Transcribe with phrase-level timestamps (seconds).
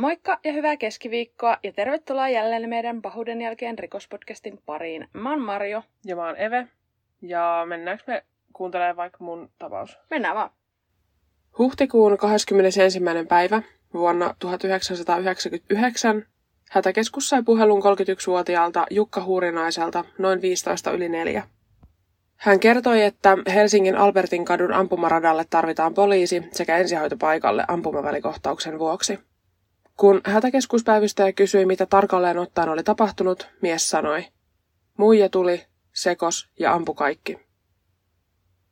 [0.00, 5.08] Moikka ja hyvää keskiviikkoa ja tervetuloa jälleen meidän pahuuden jälkeen rikospodcastin pariin.
[5.12, 5.82] Mä oon Marjo.
[6.04, 6.68] Ja mä oon Eve.
[7.22, 9.98] Ja mennäänkö me kuuntelemaan vaikka mun tapaus?
[10.10, 10.50] Mennään vaan.
[11.58, 13.00] Huhtikuun 21.
[13.28, 13.62] päivä
[13.94, 16.26] vuonna 1999
[16.70, 21.42] hätäkeskus sai puhelun 31-vuotiaalta Jukka Huurinaiselta noin 15 yli neljä.
[22.36, 29.29] Hän kertoi, että Helsingin Albertin kadun ampumaradalle tarvitaan poliisi sekä ensihoitopaikalle ampumavälikohtauksen vuoksi.
[30.00, 34.24] Kun hätäkeskuspäivystäjä kysyi, mitä tarkalleen ottaen oli tapahtunut, mies sanoi,
[34.96, 37.38] muija tuli, sekos ja ampu kaikki.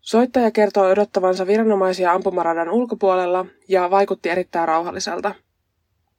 [0.00, 5.34] Soittaja kertoi odottavansa viranomaisia ampumaradan ulkopuolella ja vaikutti erittäin rauhalliselta.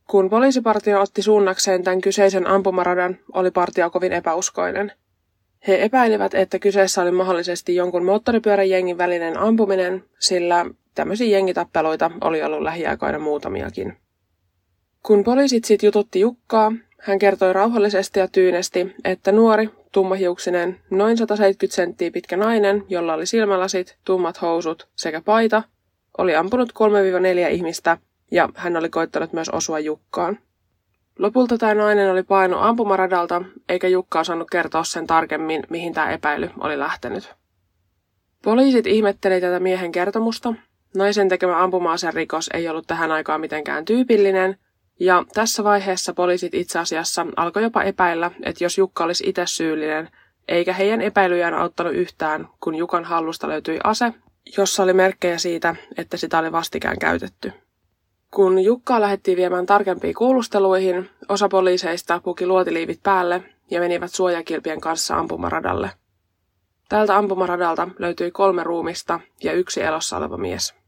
[0.07, 4.91] Kun poliisipartio otti suunnakseen tämän kyseisen ampumaradan, oli partio kovin epäuskoinen.
[5.67, 10.65] He epäilivät, että kyseessä oli mahdollisesti jonkun moottoripyöräjengin välinen ampuminen, sillä
[10.95, 13.97] tämmöisiä jengitappeluita oli ollut lähiaikoina muutamiakin.
[15.03, 21.75] Kun poliisit sitten jututti Jukkaa, hän kertoi rauhallisesti ja tyynesti, että nuori, tummahiuksinen, noin 170
[21.75, 25.63] senttiä pitkä nainen, jolla oli silmälasit, tummat housut sekä paita,
[26.17, 26.73] oli ampunut
[27.47, 27.97] 3-4 ihmistä
[28.31, 30.39] ja hän oli koittanut myös osua Jukkaan.
[31.19, 36.49] Lopulta tämä nainen oli painut ampumaradalta, eikä Jukka osannut kertoa sen tarkemmin, mihin tämä epäily
[36.59, 37.33] oli lähtenyt.
[38.43, 40.53] Poliisit ihmetteli tätä miehen kertomusta.
[40.95, 44.57] Naisen tekemä ampuma rikos ei ollut tähän aikaan mitenkään tyypillinen–
[44.99, 50.09] ja tässä vaiheessa poliisit itse asiassa alkoi jopa epäillä, että jos Jukka olisi itse syyllinen,
[50.47, 54.13] eikä heidän epäilyjään auttanut yhtään, kun Jukan hallusta löytyi ase,
[54.57, 57.53] jossa oli merkkejä siitä, että sitä oli vastikään käytetty.
[58.31, 65.17] Kun Jukkaa lähdettiin viemään tarkempiin kuulusteluihin, osa poliiseista puki luotiliivit päälle ja menivät suojakilpien kanssa
[65.17, 65.91] ampumaradalle.
[66.89, 70.78] Tältä ampumaradalta löytyi kolme ruumista ja yksi elossa oleva mies.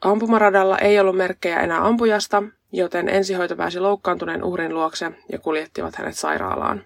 [0.00, 2.42] Ampumaradalla ei ollut merkkejä enää ampujasta,
[2.72, 6.84] joten ensihoito pääsi loukkaantuneen uhrin luokse ja kuljettivat hänet sairaalaan.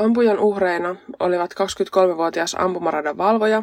[0.00, 3.62] Ampujan uhreina olivat 23-vuotias ampumaradan valvoja,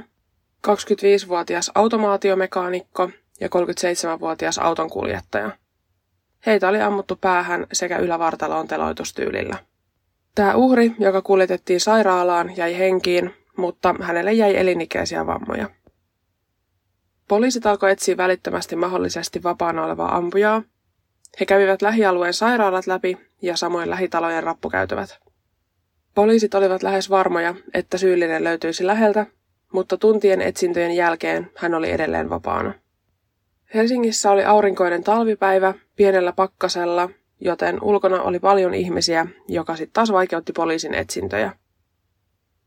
[0.68, 5.52] 25-vuotias automaatiomekaanikko ja 37-vuotias autonkuljettaja.
[6.46, 9.58] Heitä oli ammuttu päähän sekä ylävartaloon teloitustyylillä.
[10.36, 15.70] Tämä uhri, joka kuljetettiin sairaalaan, jäi henkiin, mutta hänelle jäi elinikäisiä vammoja.
[17.28, 20.62] Poliisit alkoi etsiä välittömästi mahdollisesti vapaana olevaa ampujaa,
[21.40, 25.20] he kävivät lähialueen sairaalat läpi ja samoin lähitalojen rappukäytävät.
[26.16, 29.26] Poliisit olivat lähes varmoja, että syyllinen löytyisi läheltä,
[29.74, 32.74] mutta tuntien etsintöjen jälkeen hän oli edelleen vapaana.
[33.74, 37.10] Helsingissä oli aurinkoinen talvipäivä pienellä pakkasella,
[37.40, 41.52] joten ulkona oli paljon ihmisiä, joka sitten taas vaikeutti poliisin etsintöjä.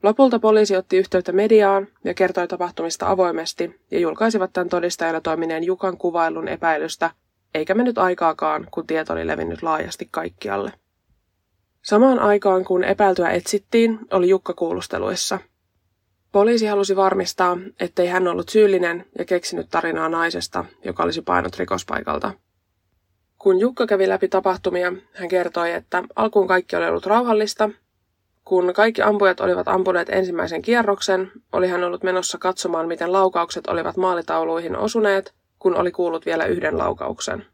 [0.03, 5.97] Lopulta poliisi otti yhteyttä mediaan ja kertoi tapahtumista avoimesti ja julkaisivat tämän todistajana toimineen Jukan
[5.97, 7.11] kuvailun epäilystä
[7.55, 10.73] eikä mennyt aikaakaan, kun tieto oli levinnyt laajasti kaikkialle.
[11.83, 15.39] Samaan aikaan, kun epäiltyä etsittiin, oli Jukka kuulusteluissa.
[16.33, 22.33] Poliisi halusi varmistaa, ettei hän ollut syyllinen ja keksinyt tarinaa naisesta, joka olisi painut rikospaikalta.
[23.39, 27.71] Kun Jukka kävi läpi tapahtumia, hän kertoi, että alkuun kaikki oli ollut rauhallista.
[28.49, 33.97] Kun kaikki ampujat olivat ampuneet ensimmäisen kierroksen, oli hän ollut menossa katsomaan, miten laukaukset olivat
[33.97, 37.47] maalitauluihin osuneet kun oli kuullut vielä yhden laukauksen.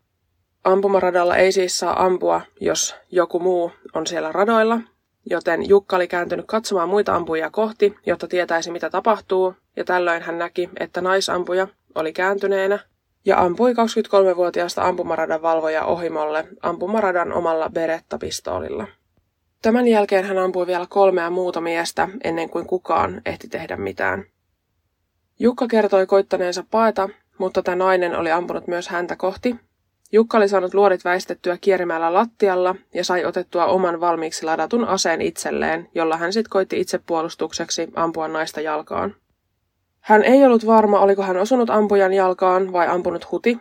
[0.65, 4.81] Ampumaradalla ei siis saa ampua, jos joku muu on siellä radoilla,
[5.31, 10.38] joten Jukka oli kääntynyt katsomaan muita ampujia kohti, jotta tietäisi mitä tapahtuu, ja tällöin hän
[10.38, 12.78] näki, että naisampuja oli kääntyneenä
[13.25, 18.87] ja ampui 23-vuotiaasta ampumaradan valvoja ohimolle ampumaradan omalla Beretta-pistoolilla.
[19.65, 24.25] Tämän jälkeen hän ampui vielä kolmea muuta miestä ennen kuin kukaan ehti tehdä mitään.
[25.39, 27.09] Jukka kertoi koittaneensa paeta,
[27.39, 29.57] mutta tämä nainen oli ampunut myös häntä kohti.
[30.13, 35.89] Jukka oli saanut luodit väistettyä kierimällä lattialla ja sai otettua oman valmiiksi ladatun aseen itselleen,
[35.95, 39.15] jolla hän sitten koitti itsepuolustukseksi ampua naista jalkaan.
[40.01, 43.59] Hän ei ollut varma, oliko hän osunut ampujan jalkaan vai ampunut huti.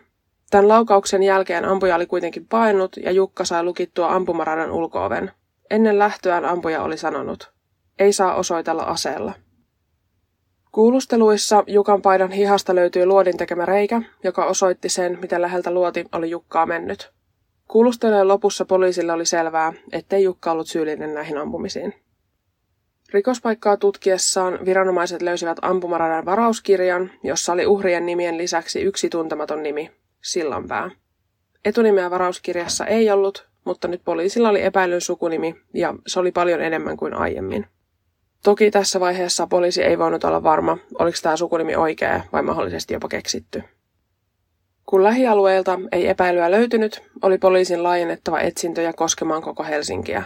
[0.50, 5.32] Tämän laukauksen jälkeen ampuja oli kuitenkin painut ja Jukka sai lukittua ampumaradan ulkooven.
[5.70, 7.54] Ennen lähtöään ampuja oli sanonut,
[8.00, 9.34] ei saa osoitella aseella.
[10.72, 16.30] Kuulusteluissa Jukan paidan hihasta löytyi luodin tekemä reikä, joka osoitti sen, miten läheltä luoti oli
[16.30, 17.12] Jukkaa mennyt.
[17.68, 21.94] Kuulustelujen lopussa poliisille oli selvää, ettei Jukka ollut syyllinen näihin ampumisiin.
[23.14, 30.92] Rikospaikkaa tutkiessaan viranomaiset löysivät ampumaradan varauskirjan, jossa oli uhrien nimien lisäksi yksi tuntematon nimi, Sillanpää.
[31.66, 36.98] Etunimeä varauskirjassa ei ollut, mutta nyt poliisilla oli epäilyn sukunimi ja se oli paljon enemmän
[36.98, 37.68] kuin aiemmin.
[38.44, 43.08] Toki tässä vaiheessa poliisi ei voinut olla varma, oliko tämä sukunimi oikea vai mahdollisesti jopa
[43.08, 43.64] keksitty.
[44.86, 50.24] Kun lähialueilta ei epäilyä löytynyt, oli poliisin laajennettava etsintöjä koskemaan koko Helsinkiä.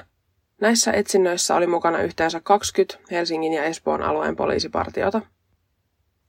[0.61, 5.21] Näissä etsinnöissä oli mukana yhteensä 20 Helsingin ja Espoon alueen poliisipartiota.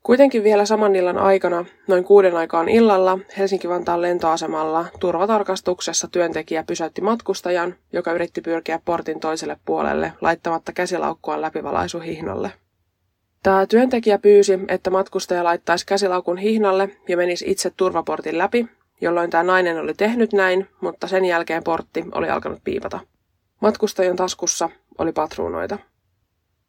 [0.09, 7.75] Kuitenkin vielä saman illan aikana, noin kuuden aikaan illalla, Helsinki-Vantaan lentoasemalla turvatarkastuksessa työntekijä pysäytti matkustajan,
[7.93, 12.53] joka yritti pyrkiä portin toiselle puolelle laittamatta käsilaukkua läpivalaisuhihnalle.
[13.43, 18.67] Tämä työntekijä pyysi, että matkustaja laittaisi käsilaukun hihnalle ja menisi itse turvaportin läpi,
[19.01, 23.01] jolloin tämä nainen oli tehnyt näin, mutta sen jälkeen portti oli alkanut piipata.
[23.61, 25.79] Matkustajan taskussa oli patruunoita.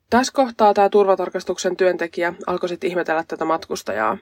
[0.10, 4.18] Tässä kohtaa tämä turvatarkastuksen työntekijä alkoi sitten ihmetellä tätä matkustajaa.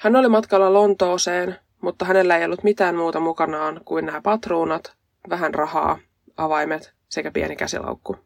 [0.00, 4.92] Hän oli matkalla Lontooseen, mutta hänellä ei ollut mitään muuta mukanaan kuin nämä patruunat,
[5.30, 5.98] vähän rahaa,
[6.36, 8.16] avaimet sekä pieni käsilaukku.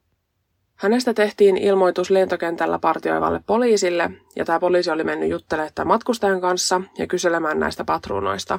[0.74, 6.80] Hänestä tehtiin ilmoitus lentokentällä partioivalle poliisille, ja tämä poliisi oli mennyt juttelemaan tämän matkustajan kanssa
[6.98, 8.58] ja kyselemään näistä patruunoista.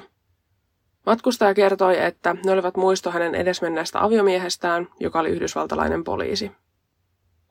[1.05, 6.51] Matkustaja kertoi, että ne olivat muisto hänen edesmenneestä aviomiehestään, joka oli yhdysvaltalainen poliisi.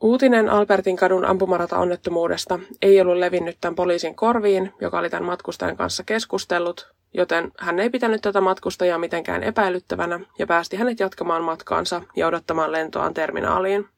[0.00, 6.03] Uutinen Albertin kadun ampumarata-onnettomuudesta ei ollut levinnyt tämän poliisin korviin, joka oli tämän matkustajan kanssa
[6.05, 12.27] keskustellut, joten hän ei pitänyt tätä matkustajaa mitenkään epäilyttävänä ja päästi hänet jatkamaan matkaansa ja
[12.27, 13.89] odottamaan lentoaan terminaaliin.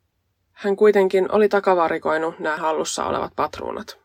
[0.53, 3.99] Hän kuitenkin oli takavarikoinut nämä hallussa olevat patruunat.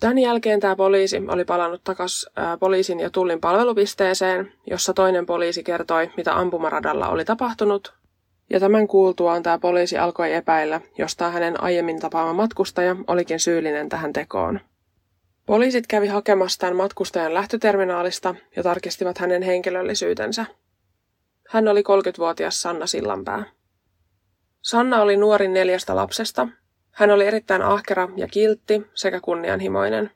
[0.00, 6.10] Tämän jälkeen tämä poliisi oli palannut takaisin poliisin ja tullin palvelupisteeseen, jossa toinen poliisi kertoi,
[6.16, 7.99] mitä ampumaradalla oli tapahtunut.
[8.50, 14.12] Ja tämän kuultuaan tämä poliisi alkoi epäillä, josta hänen aiemmin tapaama matkustaja olikin syyllinen tähän
[14.12, 14.60] tekoon.
[15.46, 20.46] Poliisit kävi hakemassa tämän matkustajan lähtöterminaalista ja tarkistivat hänen henkilöllisyytensä.
[21.48, 23.44] Hän oli 30-vuotias Sanna Sillanpää.
[24.62, 26.48] Sanna oli nuorin neljästä lapsesta.
[26.90, 30.10] Hän oli erittäin ahkera ja kiltti sekä kunnianhimoinen.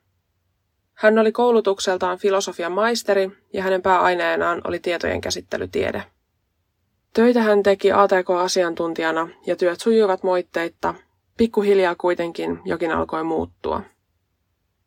[0.93, 6.03] Hän oli koulutukseltaan filosofian maisteri ja hänen pääaineenaan oli tietojen käsittelytiede.
[7.15, 10.93] Töitä hän teki ATK-asiantuntijana ja työt sujuivat moitteitta.
[11.37, 13.81] Pikkuhiljaa kuitenkin jokin alkoi muuttua.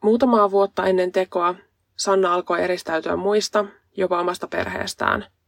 [0.02, 1.54] Muutamaa vuotta ennen tekoa
[1.96, 3.64] Sanna alkoi eristäytyä muista,
[3.96, 5.24] jopa omasta perheestään–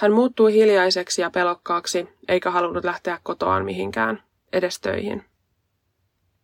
[0.00, 4.22] hän muuttui hiljaiseksi ja pelokkaaksi, eikä halunnut lähteä kotoaan mihinkään,
[4.52, 5.24] edes töihin.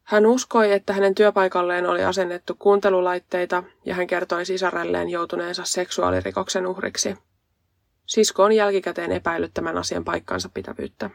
[0.02, 7.16] Hän uskoi, että hänen työpaikalleen oli asennettu kuuntelulaitteita ja hän kertoi sisarelleen joutuneensa seksuaalirikoksen uhriksi.
[8.06, 11.10] Sisko on jälkikäteen epäillyt tämän asian paikkansa pitävyyttä.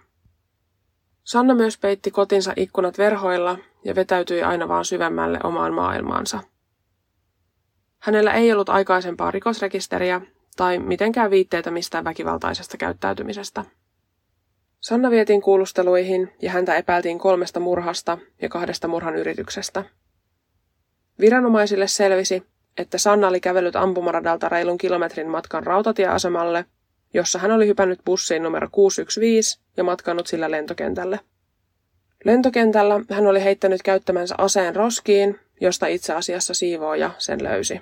[1.23, 6.39] Sanna myös peitti kotinsa ikkunat verhoilla ja vetäytyi aina vaan syvemmälle omaan maailmaansa.
[7.99, 10.21] Hänellä ei ollut aikaisempaa rikosrekisteriä
[10.57, 13.65] tai mitenkään viitteitä mistään väkivaltaisesta käyttäytymisestä.
[14.79, 19.83] Sanna vietiin kuulusteluihin ja häntä epäiltiin kolmesta murhasta ja kahdesta murhan yrityksestä.
[21.19, 22.43] Viranomaisille selvisi,
[22.77, 26.65] että Sanna oli kävellyt ampumaradalta reilun kilometrin matkan rautatieasemalle,
[27.13, 31.19] jossa hän oli hypännyt bussiin numero 615 ja matkannut sillä lentokentälle.
[32.25, 37.81] Lentokentällä hän oli heittänyt käyttämänsä aseen roskiin, josta itse asiassa siivooja sen löysi.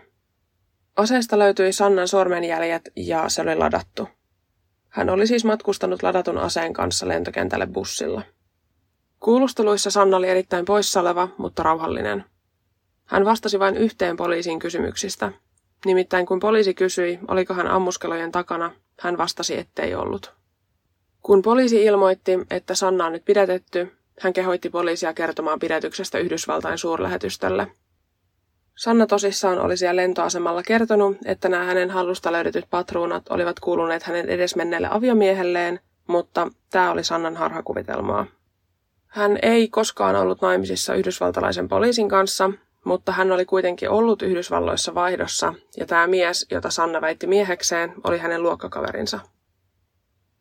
[0.95, 4.07] Aseesta löytyi Sannan sormenjäljet ja se oli ladattu.
[4.89, 8.21] Hän oli siis matkustanut ladatun aseen kanssa lentokentälle bussilla.
[9.19, 12.25] Kuulusteluissa Sanna oli erittäin poissaoleva, mutta rauhallinen.
[13.05, 15.31] Hän vastasi vain yhteen poliisin kysymyksistä.
[15.85, 20.33] Nimittäin kun poliisi kysyi, oliko hän ammuskelojen takana, hän vastasi, ettei ollut.
[21.21, 27.67] Kun poliisi ilmoitti, että Sanna on nyt pidätetty, hän kehoitti poliisia kertomaan pidätyksestä Yhdysvaltain suurlähetystölle–
[28.79, 34.29] Sanna tosissaan oli siellä lentoasemalla kertonut, että nämä hänen hallusta löydetyt patruunat olivat kuuluneet hänen
[34.29, 38.25] edesmenneelle aviomiehelleen, mutta tämä oli Sannan harhakuvitelmaa.
[39.07, 42.51] Hän ei koskaan ollut naimisissa yhdysvaltalaisen poliisin kanssa,
[42.85, 48.17] mutta hän oli kuitenkin ollut Yhdysvalloissa vaihdossa, ja tämä mies, jota Sanna väitti miehekseen, oli
[48.17, 49.19] hänen luokkakaverinsa.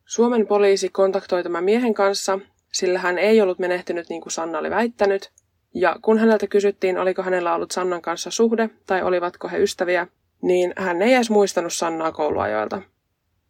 [0.04, 2.38] Suomen poliisi kontaktoi tämän miehen kanssa,
[2.72, 5.32] sillä hän ei ollut menehtynyt niin kuin Sanna oli väittänyt,
[5.74, 10.06] ja kun häneltä kysyttiin, oliko hänellä ollut Sannan kanssa suhde tai olivatko he ystäviä,
[10.42, 12.82] niin hän ei edes muistanut Sannaa kouluajoilta.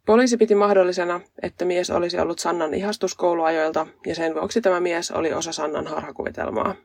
[0.05, 5.33] Poliisi piti mahdollisena, että mies olisi ollut Sannan ihastuskouluajoilta ja sen vuoksi tämä mies oli
[5.33, 6.75] osa Sannan harhakuvitelmaa.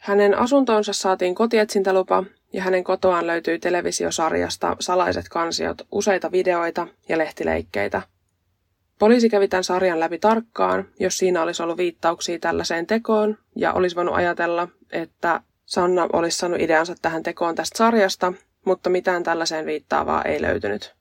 [0.00, 8.02] Hänen asuntoonsa saatiin kotietsintälupa ja hänen kotoaan löytyi televisiosarjasta salaiset kansiot, useita videoita ja lehtileikkeitä–
[9.00, 13.96] Poliisi kävi tämän sarjan läpi tarkkaan, jos siinä olisi ollut viittauksia tällaiseen tekoon, ja olisi
[13.96, 18.32] voinut ajatella, että Sanna olisi saanut ideansa tähän tekoon tästä sarjasta,
[18.64, 20.94] mutta mitään tällaiseen viittaavaa ei löytynyt.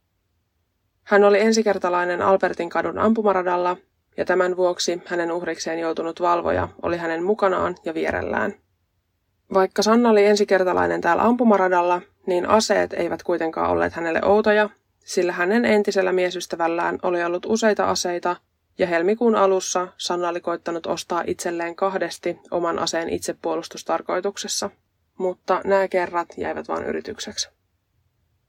[1.03, 3.77] Hän oli ensikertalainen Albertin kadun ampumaradalla,
[4.18, 8.53] ja tämän vuoksi hänen uhrikseen joutunut valvoja oli hänen mukanaan ja vierellään.
[9.53, 14.70] Vaikka Sanna oli ensikertalainen täällä ampumaradalla, niin aseet eivät kuitenkaan olleet hänelle outoja,
[15.06, 18.36] sillä hänen entisellä miesystävällään oli ollut useita aseita,
[18.77, 24.70] ja helmikuun alussa Sanna oli koittanut ostaa itselleen kahdesti oman aseen itsepuolustustarkoituksessa,
[25.18, 27.50] mutta nämä kerrat jäivät vain yritykseksi.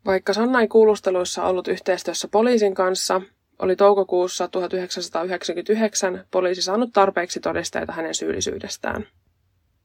[0.07, 3.21] Vaikka Sanna ei kuulusteluissa ollut yhteistyössä poliisin kanssa,
[3.59, 9.07] oli toukokuussa 1999 poliisi saanut tarpeeksi todisteita hänen syyllisyydestään.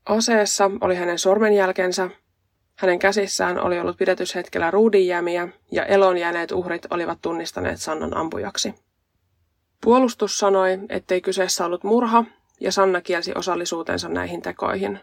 [0.06, 2.10] Aseessa oli hänen sormenjälkensä,
[2.76, 8.74] hänen käsissään oli ollut pidetyshetkellä ruudinjäämiä ja elon jääneet uhrit olivat tunnistaneet Sannan ampujaksi.
[9.82, 12.24] Puolustus sanoi, ettei kyseessä ollut murha
[12.60, 15.00] ja Sanna kielsi osallisuutensa näihin tekoihin.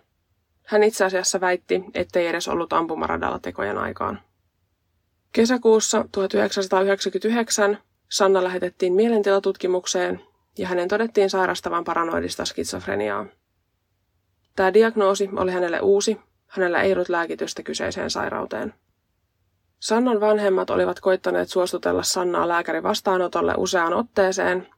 [0.66, 4.20] Hän itse asiassa väitti, ettei edes ollut ampumaradalla tekojen aikaan.
[5.32, 7.78] Kesäkuussa 1999
[8.08, 10.20] Sanna lähetettiin mielentilatutkimukseen
[10.58, 13.26] ja hänen todettiin sairastavan paranoidista skitsofreniaa.
[14.56, 18.74] Tämä diagnoosi oli hänelle uusi, hänellä ei ollut lääkitystä kyseiseen sairauteen.
[19.80, 24.68] Sannan vanhemmat olivat koittaneet suostutella Sannaa lääkäri vastaanotolle useaan otteeseen,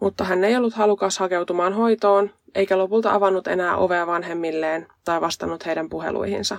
[0.00, 5.66] mutta hän ei ollut halukas hakeutumaan hoitoon, eikä lopulta avannut enää ovea vanhemmilleen tai vastannut
[5.66, 6.58] heidän puheluihinsa.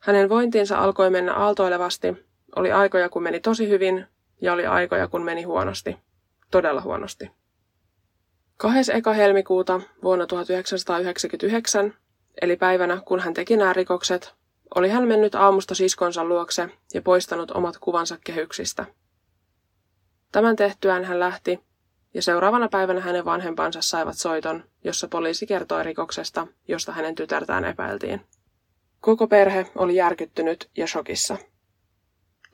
[0.00, 4.06] Hänen vointinsa alkoi mennä aaltoilevasti, oli aikoja kun meni tosi hyvin
[4.40, 5.96] ja oli aikoja kun meni huonosti,
[6.50, 7.30] todella huonosti.
[8.56, 8.92] 2.
[8.92, 11.94] eka helmikuuta vuonna 1999,
[12.42, 14.34] eli päivänä kun hän teki nämä rikokset,
[14.74, 18.84] oli hän mennyt aamusta siskonsa luokse ja poistanut omat kuvansa kehyksistä.
[20.32, 21.60] Tämän tehtyään hän lähti,
[22.14, 28.20] ja seuraavana päivänä hänen vanhempansa saivat soiton, jossa poliisi kertoi rikoksesta, josta hänen tytärtään epäiltiin.
[29.00, 31.36] Koko perhe oli järkyttynyt ja shokissa.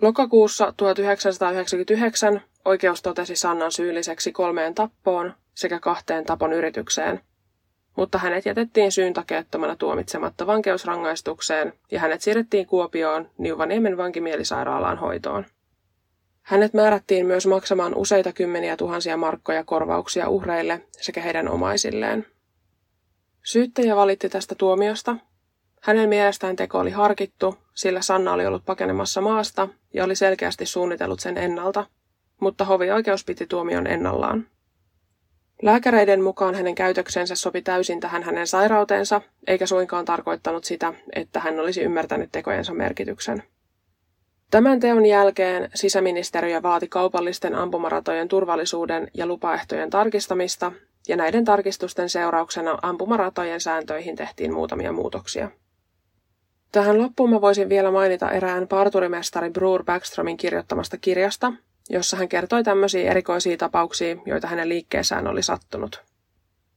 [0.03, 7.21] Lokakuussa 1999 oikeus totesi Sannan syylliseksi kolmeen tappoon sekä kahteen tapon yritykseen,
[7.97, 15.47] mutta hänet jätettiin syyntakeettomana tuomitsematta vankeusrangaistukseen ja hänet siirrettiin Kuopioon Niuvaniemen vankimielisairaalaan hoitoon.
[16.43, 22.27] Hänet määrättiin myös maksamaan useita kymmeniä tuhansia markkoja korvauksia uhreille sekä heidän omaisilleen.
[23.43, 25.17] Syyttäjä valitti tästä tuomiosta.
[25.83, 31.21] Hänen mielestään teko oli harkittu, sillä Sanna oli ollut pakenemassa maasta ja oli selkeästi suunnitellut
[31.21, 31.87] sen ennalta,
[32.41, 34.47] mutta hovioikeus piti tuomion ennallaan.
[35.63, 41.61] Lääkäreiden mukaan hänen käytöksensä sopi täysin tähän hänen sairauteensa, eikä suinkaan tarkoittanut sitä, että hän
[41.61, 43.43] olisi ymmärtänyt tekojensa merkityksen.
[44.51, 50.73] Tämän teon jälkeen sisäministeriö vaati kaupallisten ampumaratojen turvallisuuden ja lupaehtojen tarkistamista,
[51.09, 55.51] ja näiden tarkistusten seurauksena ampumaratojen sääntöihin tehtiin muutamia muutoksia.
[56.73, 61.53] Tähän loppuun mä voisin vielä mainita erään parturimestari Brewer Backstromin kirjoittamasta kirjasta,
[61.91, 66.03] jossa hän kertoi tämmöisiä erikoisia tapauksia, joita hänen liikkeessään oli sattunut.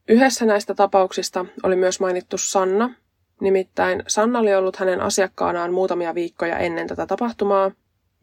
[0.07, 2.93] Yhdessä näistä tapauksista oli myös mainittu Sanna,
[3.41, 7.71] nimittäin Sanna oli ollut hänen asiakkaanaan muutamia viikkoja ennen tätä tapahtumaa,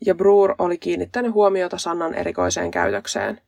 [0.06, 3.40] ja Brewer oli kiinnittänyt huomiota Sannan erikoiseen käytökseen.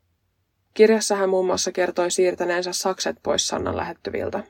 [0.74, 4.42] Kirjassa hän muun muassa kertoi siirtäneensä sakset pois Sannan lähettyviltä.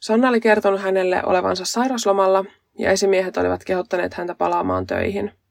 [0.00, 2.44] Sanna oli kertonut hänelle olevansa sairaslomalla
[2.78, 5.32] ja esimiehet olivat kehottaneet häntä palaamaan töihin–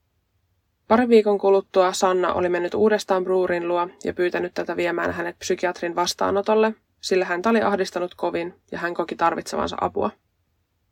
[0.92, 5.96] Parin viikon kuluttua Sanna oli mennyt uudestaan Brewerin luo ja pyytänyt tätä viemään hänet psykiatrin
[5.96, 10.12] vastaanotolle, sillä häntä oli ahdistanut kovin ja hän koki tarvitsevansa apua.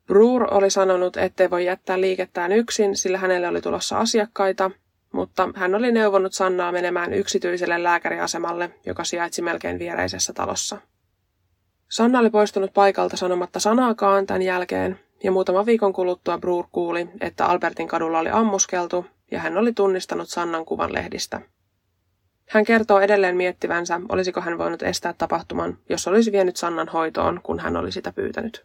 [0.06, 4.70] Brewer oli sanonut, ettei voi jättää liikettään yksin, sillä hänelle oli tulossa asiakkaita,
[5.12, 10.78] mutta hän oli neuvonut Sannaa menemään yksityiselle lääkäriasemalle, joka sijaitsi melkein viereisessä talossa.
[11.88, 17.46] Sanna oli poistunut paikalta sanomatta sanaakaan tämän jälkeen, ja muutaman viikon kuluttua Brewer kuuli, että
[17.46, 21.40] Albertin kadulla oli ammuskeltu ja hän oli tunnistanut Sannan kuvan lehdistä.
[22.48, 27.60] Hän kertoo edelleen miettivänsä, olisiko hän voinut estää tapahtuman, jos olisi vienyt Sannan hoitoon, kun
[27.60, 28.64] hän oli sitä pyytänyt.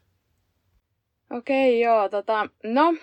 [1.32, 2.94] Okei, joo, tota, no,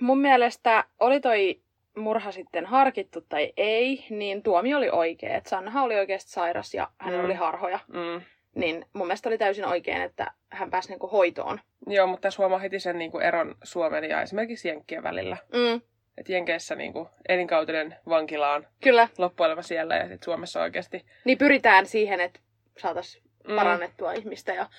[0.00, 1.62] mun mielestä oli toi
[1.96, 5.36] murha sitten harkittu tai ei, niin tuomio oli oikea.
[5.36, 7.26] Että Sanna oli oikeasti sairas ja hänellä mm.
[7.26, 7.78] oli harhoja.
[7.88, 8.22] Mm.
[8.54, 11.60] Niin mun mielestä oli täysin oikein, että hän pääsi niinku hoitoon.
[11.86, 15.36] Joo, mutta tässä huomaa heti sen niinku eron Suomen ja esimerkiksi Jenkkien välillä.
[15.52, 15.80] Mm.
[16.18, 19.08] Että Jenkeissä niinku elinkautinen vankilaan Kyllä.
[19.18, 21.06] loppuelämä siellä ja sitten Suomessa oikeasti.
[21.24, 22.40] Niin pyritään siihen, että
[22.78, 23.56] saataisiin mm.
[23.56, 24.70] parannettua ihmistä ja,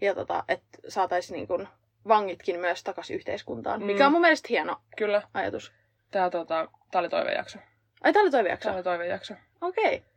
[0.00, 1.66] ja tota, että saataisiin niinku
[2.08, 3.80] vangitkin myös takaisin yhteiskuntaan.
[3.80, 3.86] Mm.
[3.86, 5.22] Mikä on mun mielestä hieno Kyllä.
[5.34, 5.72] ajatus.
[6.10, 7.58] Tää, tota, tää oli toivejakso.
[8.02, 8.68] Ai tää oli toivejakso?
[8.68, 9.34] Tää oli toivejakso.
[9.60, 9.96] Okei.
[9.96, 10.08] Okay.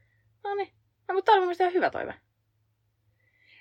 [0.43, 0.71] No niin.
[1.07, 2.13] No, mutta tää oli mun mielestä ihan hyvä toive.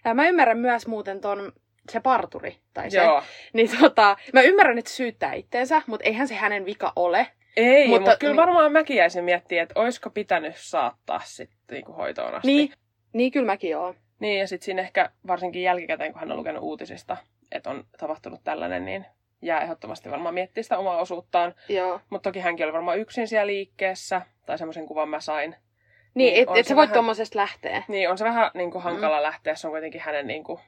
[0.05, 1.53] Ja mä ymmärrän myös muuten ton
[1.93, 3.23] se parturi, tai se, Joo.
[3.53, 7.27] niin tota, mä ymmärrän, että syyttää itteensä, mutta eihän se hänen vika ole.
[7.57, 11.93] Ei, mutta, mutta kyllä niin, varmaan mäkin jäisin miettiä, että olisiko pitänyt saattaa sitten niinku
[11.93, 12.49] hoitoon asti.
[12.49, 12.73] Niin,
[13.13, 13.95] niin kyllä mäkin joo.
[14.21, 17.17] Niin, ja sitten siinä ehkä varsinkin jälkikäteen, kun hän on lukenut uutisista,
[17.53, 19.07] että on tapahtunut tällainen, niin
[19.43, 21.55] jää ehdottomasti varmaan miettiä sitä omaa osuuttaan.
[21.69, 22.01] Joo.
[22.11, 25.51] Mutta toki hänkin oli varmaan yksin siellä liikkeessä, tai semmoisen kuvan mä sain.
[25.51, 27.83] Niin, Niin, et, et se sä voit vähän- tuommoisesta lähteä.
[27.89, 29.23] Niin, on se vähän niin kuin hankala mm.
[29.23, 30.61] lähteä, se on kuitenkin hänen niin kuin,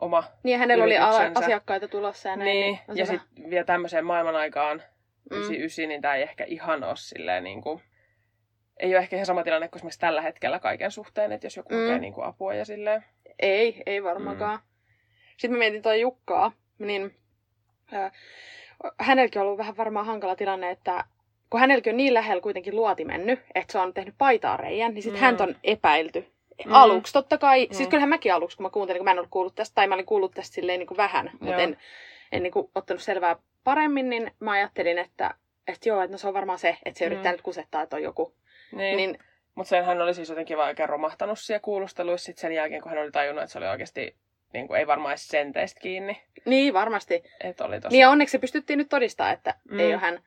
[0.00, 0.98] oma Niin, hänellä oli
[1.34, 2.50] asiakkaita tulossa ja näin.
[2.50, 4.82] Niin, on ja sitten vielä tämmöiseen maailman aikaan,
[5.30, 5.36] Mm.
[5.36, 7.82] 99, niin tämä ei ehkä ihan ole silleen niin kuin,
[8.80, 11.74] ei ole ehkä ihan sama tilanne kuin esimerkiksi tällä hetkellä kaiken suhteen, että jos joku
[11.74, 11.80] Mm.
[11.80, 13.04] hakee niin kuin apua ja silleen.
[13.38, 14.56] Ei, ei varmaankaan.
[14.58, 14.62] Mm.
[15.36, 17.14] Sitten mä mietin toi Jukkaa, niin
[17.94, 18.12] äh,
[19.00, 21.04] hänelläkin on ollut vähän varmaan hankala tilanne, että
[21.50, 25.02] kun hänelläkin on niin lähellä kuitenkin luoti mennyt, että se on tehnyt paitaan reijän, niin
[25.02, 25.22] sitten Mm.
[25.22, 25.26] mm.
[25.26, 26.26] häntä on epäilty.
[26.64, 26.68] Mm.
[26.70, 26.74] Mm.
[26.74, 27.70] Aluksi totta kai, Mm.
[27.70, 27.74] mm.
[27.76, 29.94] siis kyllähän mäkin aluksi, kun mä kuuntelin, kun mä en ollut kuullut tästä, tai mä
[29.94, 31.76] olin kuullut tästä silleen niin kuin vähän, mutta en,
[32.32, 35.34] en niin kuin ottanut selvää paremmin, niin mä ajattelin, että,
[35.68, 37.06] että joo, että no se on varmaan se, että se Mm.
[37.12, 38.34] yrittää nyt kusettaa, että on joku.
[38.72, 38.96] Niin.
[38.96, 39.18] Niin,
[39.54, 42.90] Mutta sen hän oli siis jotenkin vaan oikein romahtanut siellä kuulusteluissa sit sen jälkeen, kun
[42.92, 44.16] hän oli tajunnut, että se oli oikeasti
[44.52, 46.22] niin kuin, ei varmaan edes senteistä kiinni.
[46.44, 47.22] niin varmasti.
[47.40, 47.92] Että oli tosi...
[47.92, 49.74] Niin ja onneksi pystyttiin nyt todistaa, että Mm.
[49.74, 49.80] mm.
[49.80, 50.20] ei ole hän.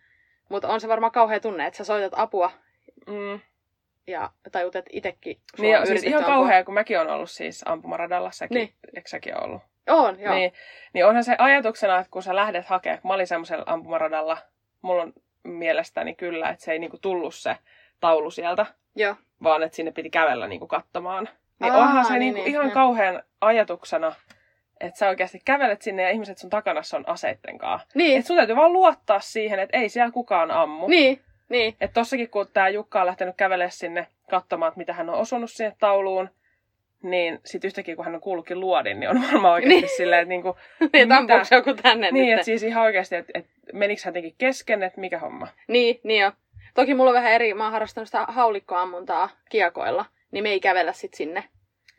[0.49, 2.51] Mutta on se varmaan kauhea tunne, että sä soitat apua
[3.07, 3.39] mm.
[4.07, 6.35] Ja tajut, että itsekin Niin, on siis ihan ampua.
[6.35, 8.67] kauhea, kun mäkin on ollut siis ampumaradalla, säkin, niin.
[8.67, 8.95] Niin.
[8.95, 9.61] eikö säkin ollut?
[9.89, 10.33] On, joo.
[10.33, 10.53] Niin,
[10.93, 14.37] niin onhan se ajatuksena, että kun sä lähdet hakemaan, kun mä olin semmoisella ampumaradalla,
[14.81, 17.57] mulla on mielestäni kyllä, että se ei niinku tullut se
[17.99, 19.15] taulu sieltä, Joo.
[19.43, 21.29] vaan että sinne piti kävellä niinku katsomaan.
[21.59, 22.73] Niin Aa, onhan se niin, niinku niin, ihan joo.
[22.73, 24.15] kauhean ajatuksena,
[24.79, 27.87] että sä oikeasti kävelet sinne ja ihmiset sun takana on aseitten kanssa.
[27.95, 30.87] Niin, Että sun täytyy vaan luottaa siihen, että ei siellä kukaan ammu.
[30.87, 31.75] niin, niin.
[31.81, 35.51] Että tossakin kun tää Jukka on lähtenyt kävelemään sinne katsomaan, että mitä hän on osunut
[35.51, 36.29] sinne tauluun,
[37.03, 39.97] niin sit yhtäkkiä kun hän on kuullutkin luodin, niin on varmaan oikeasti Niin.
[39.97, 40.57] silleen, että niinku,
[40.93, 41.55] Niin, Mitä?
[41.55, 45.19] joku tänne niin, että siis ihan oikeasti, että, että menikö hän jotenkin kesken, että mikä
[45.19, 45.47] homma.
[45.67, 46.31] Niin, niin jo.
[46.73, 50.93] Toki mulla on vähän eri, mä oon harrastanut sitä haulikkoammuntaa kiekoilla, niin me ei kävellä
[50.93, 51.43] sit sinne.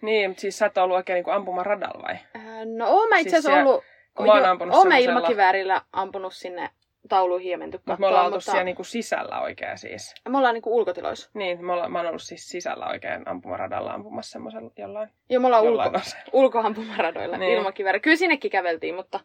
[0.02, 2.14] Niin, siis sä et ollut oikein niin ampumaradalla vai?
[2.36, 3.84] Äh, No oon mä itse Siis asiassa siellä- ollut,
[4.26, 6.70] mä oon ampunut ilmakiväärillä ampunut sinne
[7.08, 10.14] tauluihin ja menty Mutta me ollaan oltu mutta siellä niinku sisällä oikein siis.
[10.28, 11.30] me ollaan niinku ulkotiloissa.
[11.34, 15.46] Niin, me ollaan, mä oon ollut siis sisällä oikein ampumaradalla ampumassa semmoisella jollain, Joo, me
[15.46, 16.00] ollaan jollain ulko,
[16.32, 17.58] ulkoampumaradoilla Niin.
[17.58, 18.00] ilmakivääri.
[18.00, 19.20] Kyllä sinnekin käveltiin, mutta,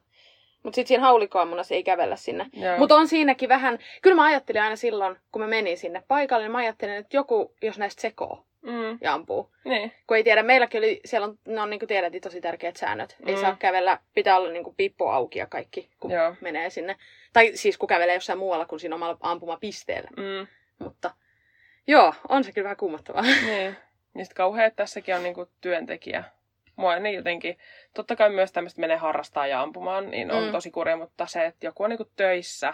[0.64, 2.46] mutta sitten siinä haulikkoammunnassa ei kävellä sinne.
[2.78, 6.52] Mutta on siinäkin vähän, kyllä mä ajattelin aina silloin, kun mä menin sinne paikalle, niin
[6.52, 9.52] mä ajattelin, että joku, jos näistä sekoo Mm, ja ampuu.
[9.66, 9.92] niin.
[10.08, 13.16] Kun ei tiedä, meilläkin oli, siellä on, ne on niin kuin tiedät, tosi tärkeät säännöt.
[13.26, 13.42] Ei Mm.
[13.42, 16.36] saa kävellä, pitää olla niin kuin pippo auki ja kaikki, kun Joo.
[16.42, 16.96] menee sinne.
[17.34, 20.10] Tai siis kun kävelee jossain muualla kuin siinä omalla ampumapisteellä.
[20.18, 20.48] Mm,
[20.80, 21.12] Mutta
[21.88, 23.22] joo, on se kyllä vähän kuumottavaa.
[23.46, 23.76] niin.
[24.16, 26.24] Ja sitten kauhean, että tässäkin on niinku työntekijä.
[26.76, 27.58] Mua niin jotenkin,
[27.94, 30.52] totta kai myös tämmöistä menee harrastaa ja ampumaan, niin on Mm.
[30.52, 32.74] tosi kurja, mutta se, että joku on niinku töissä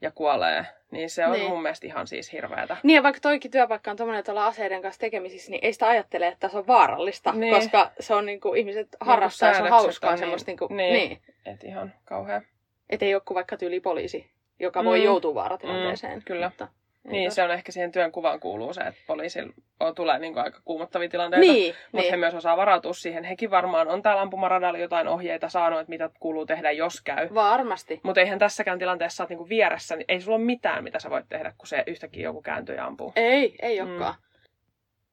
[0.00, 1.50] ja kuolee, niin se on Niin.
[1.50, 2.76] mun mielestä ihan siis hirveätä.
[2.82, 5.86] Niin ja vaikka toikin työpaikka on tommonen, että ollaan aseiden kanssa tekemisissä, niin ei sitä
[5.88, 7.54] ajattele, että se on vaarallista, Niin.
[7.54, 10.92] koska se on niinku, ihmiset harrastaa ja se on hauskaa on semmoista niinku, niin- niin.
[11.08, 11.22] niin.
[11.44, 11.54] niin.
[11.54, 12.42] Et ihan kauhea.
[12.90, 15.04] Et ei ole kuin vaikka tyyli poliisi, joka voi Mm.
[15.04, 16.18] joutua vaaratilanteeseen.
[16.18, 16.48] Mm, kyllä.
[16.48, 16.68] Mutta,
[17.04, 20.44] Niin, se on ehkä siihen työn kuvaan kuuluu se, että poliisilla on, tulee niin kuin
[20.44, 21.52] aika kuumottavia tilanteita.
[21.52, 22.20] Niin, Mutta he niin.
[22.20, 23.24] myös osaa varautua siihen.
[23.24, 27.28] Hekin varmaan on täällä ampumaradalla jotain ohjeita saanut, että mitä kuuluu tehdä, jos käy.
[27.34, 28.00] Varmasti.
[28.02, 31.10] Mutta eihän tässäkään tilanteessa sä oot niinku vieressä, niin ei sulla ole mitään, mitä sä
[31.10, 33.12] voit tehdä, kun se yhtäkkiä joku kääntyy ja ampuu.
[33.16, 33.90] Ei, ei Mm.
[33.90, 34.14] olekaan.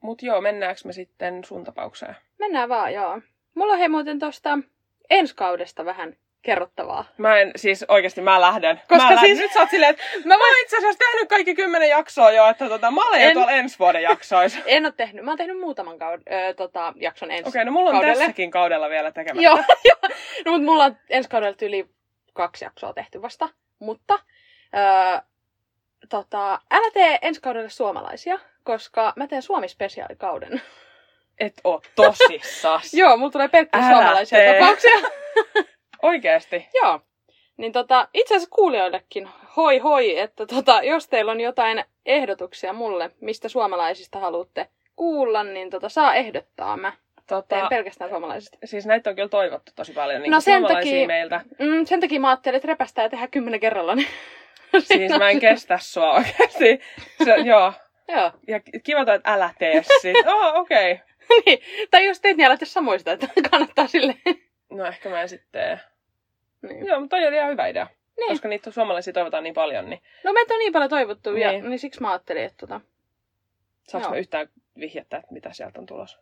[0.01, 2.15] Mut joo, mennäänkö me sitten sun tapaukseen?
[2.39, 3.21] Mennään vaan, joo.
[3.55, 4.59] Mulla on hei muuten tosta
[5.09, 7.05] ensi kaudesta vähän kerrottavaa.
[7.17, 8.81] Mä en, siis oikeasti mä lähden.
[8.87, 9.29] Koska mä lähden.
[9.29, 12.47] siis- Nyt sä oot silleen, että mä oon itse asiassa tehnyt kaikki kymmenen jaksoa jo,
[12.47, 14.59] että tota, mä olen jo En- tuolla ensi vuoden jaksoissa.
[14.65, 15.25] En ole tehnyt.
[15.25, 18.15] Mä oon tehnyt muutaman kaud- ö, tota, jakson ensi Okei, no mulla on kaudelle.
[18.17, 19.41] tässäkin kaudella vielä tekemättä.
[19.43, 19.55] Joo,
[19.89, 20.09] joo.
[20.45, 21.89] No, mutta mulla on ensi kaudella yli
[22.33, 23.49] kaksi jaksoa tehty vasta.
[23.79, 24.19] Mutta
[24.75, 25.19] öö,
[26.09, 30.61] tota, älä tee ensi kaudelle suomalaisia, koska mä teen Suomi-spesiaalikauden.
[31.39, 32.93] Et oo tosissas.
[33.01, 34.59] Joo, mulla tulee pelkkiä Älä suomalaisia tee.
[34.59, 34.91] tapauksia.
[36.01, 36.67] Oikeesti.
[36.73, 36.99] Joo.
[37.57, 43.11] Niin tota, itse asiassa kuulijoillekin, hoi hoi, että tota, jos teillä on jotain ehdotuksia mulle,
[43.21, 46.77] mistä suomalaisista haluatte kuulla, niin tota, saa ehdottaa.
[46.77, 48.57] Mä teen Tota, pelkästään suomalaisista.
[48.65, 51.41] siis näitä on kyllä toivottu tosi paljon niin No sen suomalaisia takia- meiltä.
[51.59, 53.95] Mm, sen takia mä ajattelin, että repästää ja tehdään kymmenen kerralla.
[53.95, 54.07] Niin...
[54.79, 56.79] Siis mä en kestä sua oikeasti.
[57.23, 57.73] Se, joo.
[58.07, 58.31] Joo.
[58.47, 60.15] Ja kiva toi, että älä tee sit.
[60.27, 60.91] Oh, okei.
[60.91, 61.05] Okay.
[61.45, 61.59] niin.
[61.91, 64.15] Tai jos teet, niin älä tee samoista, että kannattaa sille.
[64.69, 65.79] No ehkä mä en sitten tee.
[66.61, 66.85] niin.
[66.85, 67.87] Joo, mutta toi oli ihan hyvä idea.
[68.17, 68.27] Niin.
[68.27, 71.41] Koska niitä suomalaisia toivotaan niin paljon, niin No meitä on niin paljon toivottu, niin.
[71.41, 71.79] ja Niin.
[71.79, 72.81] siksi mä ajattelin, että tota...
[73.83, 74.47] saanko mä yhtään
[74.79, 76.19] vihjettä, että mitä sieltä on tulossa?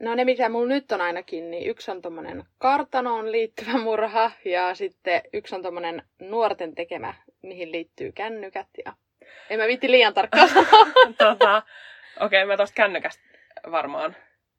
[0.00, 4.74] No ne, mikä mulla nyt on ainakin, niin yksi on tommonen kartanoon liittyvä murha, ja
[4.74, 8.92] sitten yksi on tommonen nuorten tekemä, mihin liittyy kännykät, ja...
[9.50, 10.48] En mä viitti liian tarkkaan
[11.18, 11.62] tota,
[12.20, 13.22] okei, okay, mä tosta kännykästä
[13.70, 14.16] varmaan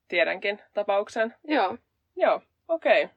[0.07, 1.35] tiedänkin tapauksen.
[1.47, 1.77] Joo.
[2.15, 3.03] Joo, okei.
[3.03, 3.15] Okay.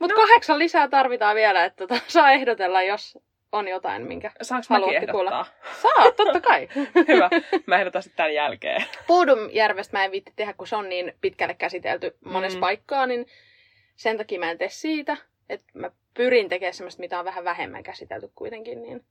[0.00, 0.20] Mutta no.
[0.20, 3.18] kahdeksan lisää tarvitaan vielä, että tota, saa ehdotella, jos
[3.52, 5.12] on jotain, minkä Saanko ehdottaa?
[5.12, 5.46] Kuulla.
[5.82, 6.68] Saa, totta kai.
[7.08, 7.30] Hyvä.
[7.66, 8.84] Mä ehdotan sitten tämän jälkeen.
[9.06, 12.60] Puudumjärvestä mä en viitti tehdä, kun se on niin pitkälle käsitelty monessa mm.
[12.60, 13.26] paikkaa, niin
[13.96, 15.16] sen takia mä en tee siitä.
[15.48, 18.82] Että mä pyrin tekemään semmoista, mitä on vähän vähemmän käsitelty kuitenkin.
[18.82, 19.04] Niin.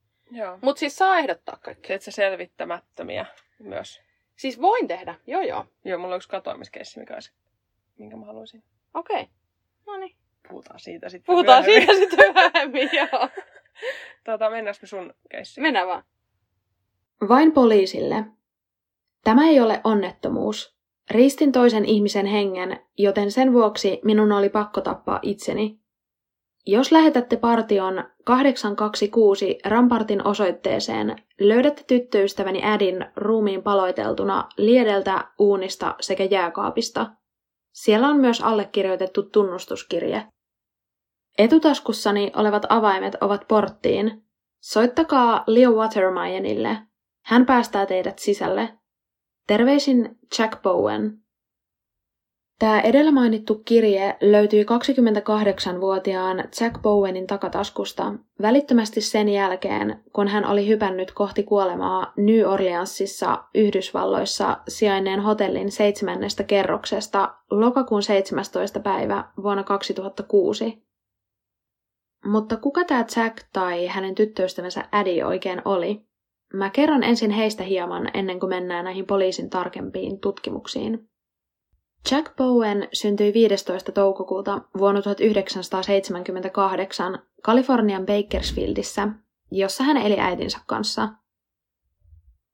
[0.61, 1.87] Mutta siis saa ehdottaa kaikki.
[1.87, 3.25] Teet sä selvittämättömiä
[3.59, 4.01] myös?
[4.35, 5.65] Siis voin tehdä, joo joo.
[5.85, 7.31] Joo, mulla on yksi katoamiskeissi, mikä olisi,
[7.97, 8.63] minkä mä haluaisin.
[8.93, 9.33] Okei, okay.
[9.87, 10.15] No niin.
[10.49, 11.95] Puhutaan siitä sitten Puhutaan myöhemmin.
[11.95, 13.29] siitä sitten myöhemmin, joo.
[14.23, 15.61] tota, mennäänkö me sun keissiin?
[15.63, 16.03] Mennään vaan.
[17.29, 18.25] Vain poliisille.
[19.23, 20.75] Tämä ei ole onnettomuus.
[21.11, 25.79] Riistin toisen ihmisen hengen, joten sen vuoksi minun oli pakko tappaa itseni.
[26.67, 37.11] Jos lähetätte partion 826 Rampartin osoitteeseen, löydätte tyttöystäväni Ädin ruumiin paloiteltuna liedeltä, uunista sekä jääkaapista.
[37.75, 40.27] Siellä on myös allekirjoitettu tunnustuskirje.
[41.37, 44.25] Etutaskussani olevat avaimet ovat porttiin.
[44.61, 46.77] Soittakaa Leo Watermayenille.
[47.25, 48.77] Hän päästää teidät sisälle.
[49.47, 51.24] Terveisin Jack Bowen.
[52.59, 60.67] Tämä edellä mainittu kirje löytyi 28-vuotiaan Jack Bowenin takataskusta välittömästi sen jälkeen, kun hän oli
[60.67, 68.79] hypännyt kohti kuolemaa New Orleansissa Yhdysvalloissa sijainneen hotellin seitsemännestä kerroksesta lokakuun 17.
[68.79, 70.85] päivä vuonna 2006.
[72.25, 76.01] Mutta kuka tämä Jack tai hänen tyttöystävänsä Addy oikein oli?
[76.53, 81.09] Mä kerron ensin heistä hieman ennen kuin mennään näihin poliisin tarkempiin tutkimuksiin.
[82.11, 83.91] Jack Bowen syntyi 15.
[83.91, 89.07] toukokuuta vuonna 1978 Kalifornian Bakersfieldissä,
[89.51, 91.09] jossa hän eli äitinsä kanssa.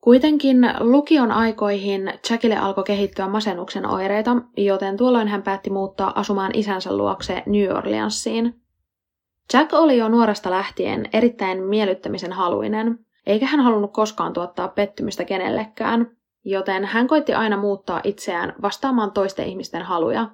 [0.01, 6.97] Kuitenkin lukion aikoihin Jackille alkoi kehittyä masennuksen oireita, joten tuolloin hän päätti muuttaa asumaan isänsä
[6.97, 8.61] luokse New Orleansiin.
[9.53, 16.17] Jack oli jo nuoresta lähtien erittäin miellyttämisen haluinen, eikä hän halunnut koskaan tuottaa pettymystä kenellekään,
[16.45, 20.27] joten hän koitti aina muuttaa itseään vastaamaan toisten ihmisten haluja.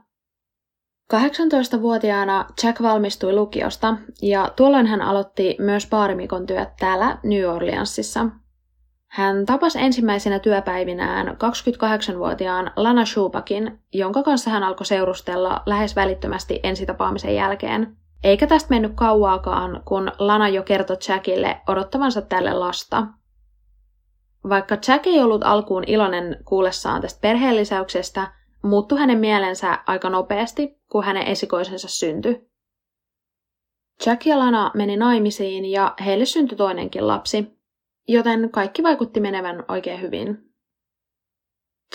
[1.13, 8.25] 18-vuotiaana Jack valmistui lukiosta ja tuolloin hän aloitti myös baarimikon työt täällä New Orleansissa.
[9.07, 17.35] Hän tapasi ensimmäisenä työpäivinään 28-vuotiaan Lana Schubakin, jonka kanssa hän alkoi seurustella lähes välittömästi ensitapaamisen
[17.35, 17.97] jälkeen.
[18.23, 23.07] Eikä tästä mennyt kauaakaan, kun Lana jo kertoi Jackille odottavansa tälle lasta.
[24.49, 28.31] Vaikka Jack ei ollut alkuun iloinen kuullessaan tästä perheellisäyksestä,
[28.63, 32.47] muuttui hänen mielensä aika nopeasti, kun hänen esikoisensa syntyi.
[34.05, 37.57] Jack ja Lana meni naimisiin ja heille syntyi toinenkin lapsi,
[38.07, 40.53] joten kaikki vaikutti menevän oikein hyvin.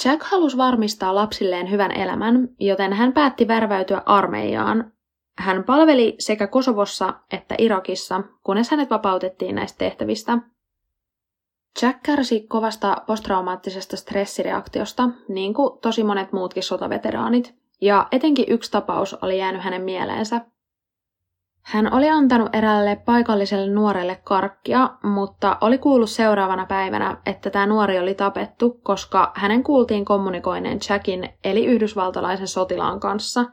[0.05, 4.93] Jack halusi varmistaa lapsilleen hyvän elämän, joten hän päätti värväytyä armeijaan.
[5.39, 10.39] Hän palveli sekä Kosovossa että Irakissa, kunnes hänet vapautettiin näistä tehtävistä–
[11.83, 19.15] Jack kärsi kovasta posttraumaattisesta stressireaktiosta, niin kuin tosi monet muutkin sotaveteraanit, ja etenkin yksi tapaus
[19.15, 20.41] oli jäänyt hänen mieleensä.
[21.63, 27.99] Hän oli antanut eräälle paikalliselle nuorelle karkkia, mutta oli kuullut seuraavana päivänä, että tämä nuori
[27.99, 33.45] oli tapettu, koska hänen kuultiin kommunikoineen Jackin eli yhdysvaltalaisen sotilaan kanssa.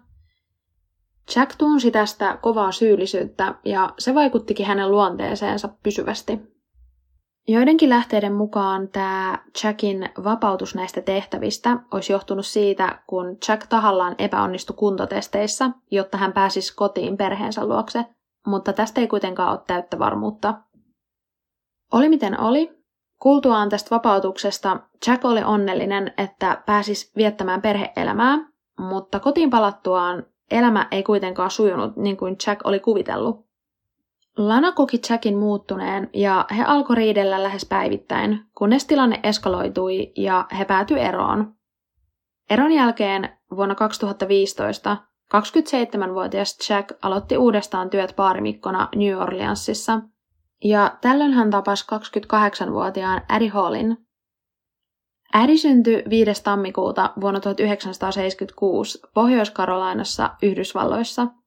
[1.35, 6.58] Jack tunsi tästä kovaa syyllisyyttä ja se vaikuttikin hänen luonteeseensa pysyvästi.
[7.51, 14.75] Joidenkin lähteiden mukaan tämä Jackin vapautus näistä tehtävistä olisi johtunut siitä, kun Jack tahallaan epäonnistui
[14.75, 18.05] kuntotesteissä, jotta hän pääsisi kotiin perheensä luokse,
[18.47, 20.53] mutta tästä ei kuitenkaan ole täyttä varmuutta.
[21.93, 22.79] Oli miten oli,
[23.21, 28.37] kuultuaan tästä vapautuksesta Jack oli onnellinen, että pääsisi viettämään perheelämää,
[28.79, 33.48] mutta kotiin palattuaan elämä ei kuitenkaan sujunut niin kuin Jack oli kuvitellut.
[34.39, 40.65] Lana koki Jackin muuttuneen ja he alkoi riidellä lähes päivittäin, kunnes tilanne eskaloitui ja he
[40.65, 41.53] päätyi eroon.
[42.49, 44.97] Eron jälkeen vuonna 2015
[45.35, 50.01] 27-vuotias Jack aloitti uudestaan työt baarimikkona New Orleansissa,
[50.63, 53.97] ja tällöin hän tapasi 28-vuotiaan Addie Hallin.
[55.33, 56.43] Addie syntyi 5.
[56.43, 61.27] tammikuuta vuonna 1976 Pohjois-Karolainassa Yhdysvalloissa–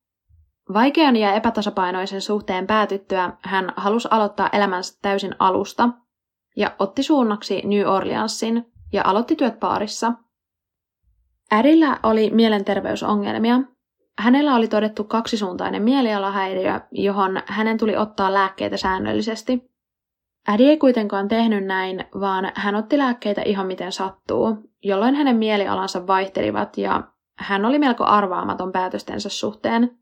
[0.72, 5.88] Vaikean ja epätasapainoisen suhteen päätyttyä hän halusi aloittaa elämänsä täysin alusta
[6.56, 10.12] ja otti suunnaksi New Orleansin ja aloitti työt baarissa.
[11.52, 13.60] Ädillä oli mielenterveysongelmia.
[14.18, 19.72] Hänellä oli todettu kaksisuuntainen mielialahäiriö, johon hänen tuli ottaa lääkkeitä säännöllisesti.
[20.48, 26.06] Ädi ei kuitenkaan tehnyt näin, vaan hän otti lääkkeitä ihan miten sattuu, jolloin hänen mielialansa
[26.06, 27.02] vaihtelivat ja
[27.38, 30.01] hän oli melko arvaamaton päätöstensä suhteen.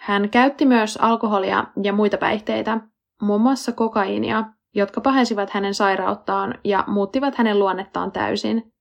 [0.00, 2.80] Hän käytti myös alkoholia ja muita päihteitä,
[3.22, 8.72] muun muassa kokaiinia, jotka pahensivat hänen sairauttaan ja muuttivat hänen luonnettaan täysin.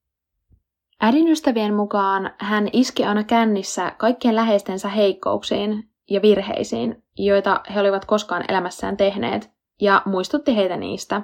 [1.02, 8.06] Äidin ystävien mukaan hän iski aina kännissä kaikkien läheistensä heikkouksiin ja virheisiin, joita he olivat
[8.06, 9.52] koskaan elämässään tehneet,
[9.82, 11.22] ja muistutti heitä niistä.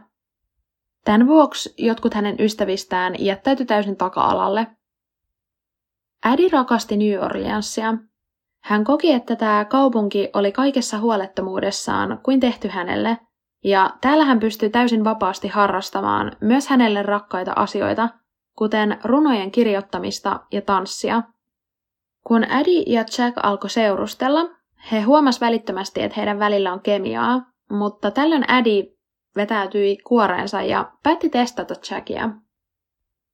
[1.06, 4.68] Tämän vuoksi jotkut hänen ystävistään jättäytyi täysin taka-alalle.
[6.26, 7.94] Ädi rakasti New Orleansia.
[8.66, 13.18] Hän koki, että tämä kaupunki oli kaikessa huolettomuudessaan kuin tehty hänelle,
[13.64, 18.10] ja täällä hän pystyi täysin vapaasti harrastamaan myös hänelle rakkaita asioita,
[18.56, 21.24] kuten runojen kirjoittamista ja tanssia.
[22.24, 24.42] Kun Eddie ja Jack alkoi seurustella,
[24.92, 28.84] he huomasivat välittömästi, että heidän välillä on kemiaa, mutta tällöin Eddie
[29.36, 32.30] vetäytyi kuoreensa ja päätti testata Jackia.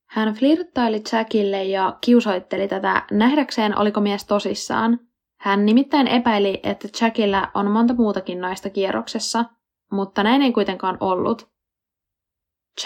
[0.10, 5.00] Hän flirttaili Jackille ja kiusoitteli tätä nähdäkseen, oliko mies tosissaan.
[5.42, 9.46] Hän nimittäin epäili, että Jackillä on monta muutakin naista kierroksessa,
[9.92, 11.52] mutta näin ei kuitenkaan ollut.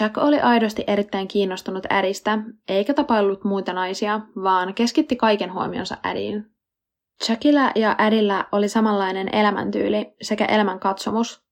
[0.00, 2.38] Jack oli aidosti erittäin kiinnostunut ädistä,
[2.68, 6.46] eikä tapaillut muita naisia, vaan keskitti kaiken huomionsa ädiin.
[7.28, 11.46] Jackillä ja ädillä oli samanlainen elämäntyyli sekä elämänkatsomus.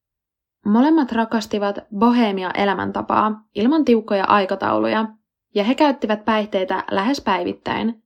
[0.67, 5.09] Molemmat rakastivat bohemia elämäntapaa ilman tiukkoja aikatauluja,
[5.55, 8.04] ja he käyttivät päihteitä lähes päivittäin.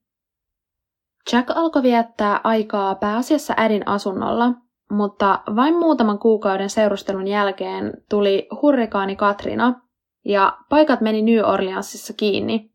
[1.33, 4.53] Jack alkoi viettää aikaa pääasiassa äidin asunnolla,
[4.91, 9.81] mutta vain muutaman kuukauden seurustelun jälkeen tuli hurrikaani Katrina,
[10.25, 12.71] ja paikat meni New Orleansissa kiinni.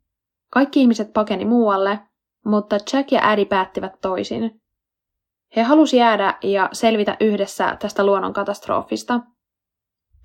[0.49, 1.99] Kaikki ihmiset pakeni muualle,
[2.45, 4.61] mutta Jack ja Eddie päättivät toisin.
[5.55, 9.19] He halusi jäädä ja selvitä yhdessä tästä luonnonkatastrofista.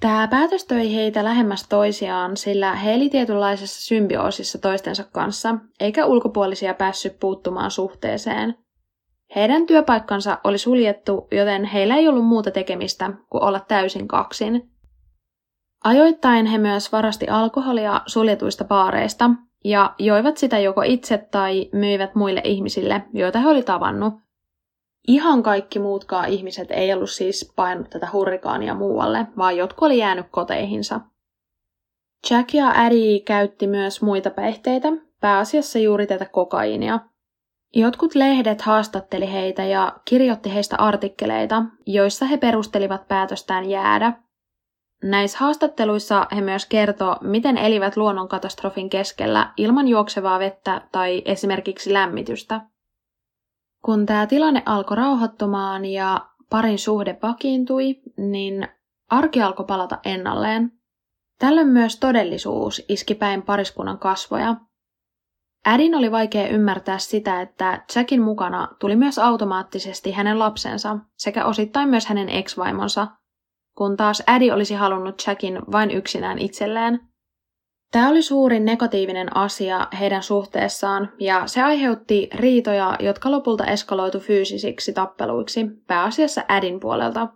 [0.01, 6.75] Tämä päätös toi heitä lähemmäs toisiaan, sillä he eli tietynlaisessa symbioosissa toistensa kanssa, eikä ulkopuolisia
[6.75, 8.55] päässyt puuttumaan suhteeseen.
[9.37, 14.71] Heidän työpaikkansa oli suljettu, joten heillä ei ollut muuta tekemistä kuin olla täysin kaksin.
[15.85, 19.31] Ajoittain he myös varasti alkoholia suljetuista baareista
[19.65, 24.15] ja joivat sitä joko itse tai myivät muille ihmisille, joita he oli tavannut.
[25.09, 30.27] Ihan kaikki muutkaan ihmiset ei ollut siis painut tätä hurrikaania muualle, vaan jotkut oli jäänyt
[30.31, 31.01] koteihinsa.
[32.31, 34.89] Jack ja Eddie käytti myös muita päihteitä,
[35.21, 37.01] pääasiassa juuri tätä kokaiinia.
[37.75, 44.13] Jotkut lehdet haastatteli heitä ja kirjoitti heistä artikkeleita, joissa he perustelivat päätöstään jäädä–
[45.03, 52.61] Näissä haastatteluissa he myös kertoo, miten elivät luonnonkatastrofin keskellä ilman juoksevaa vettä tai esimerkiksi lämmitystä.
[53.85, 58.69] Kun tämä tilanne alkoi rauhoittumaan ja parin suhde vakiintui, niin
[59.11, 60.73] arki alkoi palata ennalleen.
[61.39, 64.57] Tällöin myös todellisuus iski päin pariskunnan kasvoja.
[65.67, 71.89] Ädin oli vaikea ymmärtää sitä, että Jackin mukana tuli myös automaattisesti hänen lapsensa sekä osittain
[71.89, 73.07] myös hänen ex-vaimonsa–
[73.79, 77.08] kun taas ädi olisi halunnut Jackin vain yksinään itselleen.
[77.93, 84.93] Tämä oli suurin negatiivinen asia heidän suhteessaan, ja se aiheutti riitoja, jotka lopulta eskaloitu fyysisiksi
[84.93, 87.29] tappeluiksi, pääasiassa ädin puolelta.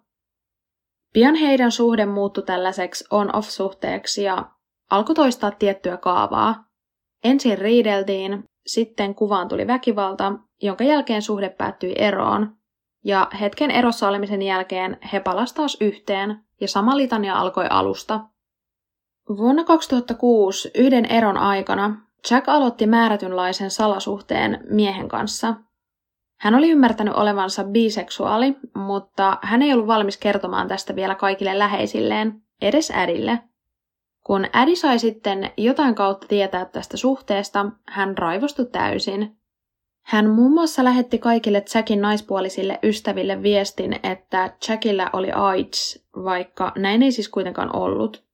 [1.12, 4.50] Pian heidän suhde muuttui tällaiseksi on-off-suhteeksi ja
[4.90, 6.64] alkoi toistaa tiettyä kaavaa.
[7.24, 12.56] Ensin riideltiin, sitten kuvaan tuli väkivalta, jonka jälkeen suhde päättyi eroon,
[13.04, 18.20] ja hetken erossa olemisen jälkeen he palasivat taas yhteen, ja sama litania alkoi alusta.
[19.28, 21.96] Vuonna 2006 yhden eron aikana
[22.30, 25.54] Jack aloitti määrätynlaisen salasuhteen miehen kanssa.
[26.40, 32.42] Hän oli ymmärtänyt olevansa biseksuaali, mutta hän ei ollut valmis kertomaan tästä vielä kaikille läheisilleen,
[32.62, 33.38] edes ädille.
[34.26, 39.36] Kun ädi sai sitten jotain kautta tietää tästä suhteesta, hän raivostui täysin.
[40.02, 47.02] Hän muun muassa lähetti kaikille Jackin naispuolisille ystäville viestin, että Jackillä oli AIDS, vaikka näin
[47.02, 48.31] ei siis kuitenkaan ollut.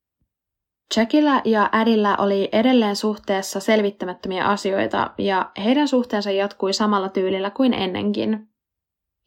[0.96, 7.74] Jackillä ja Ädillä oli edelleen suhteessa selvittämättömiä asioita ja heidän suhteensa jatkui samalla tyylillä kuin
[7.74, 8.48] ennenkin.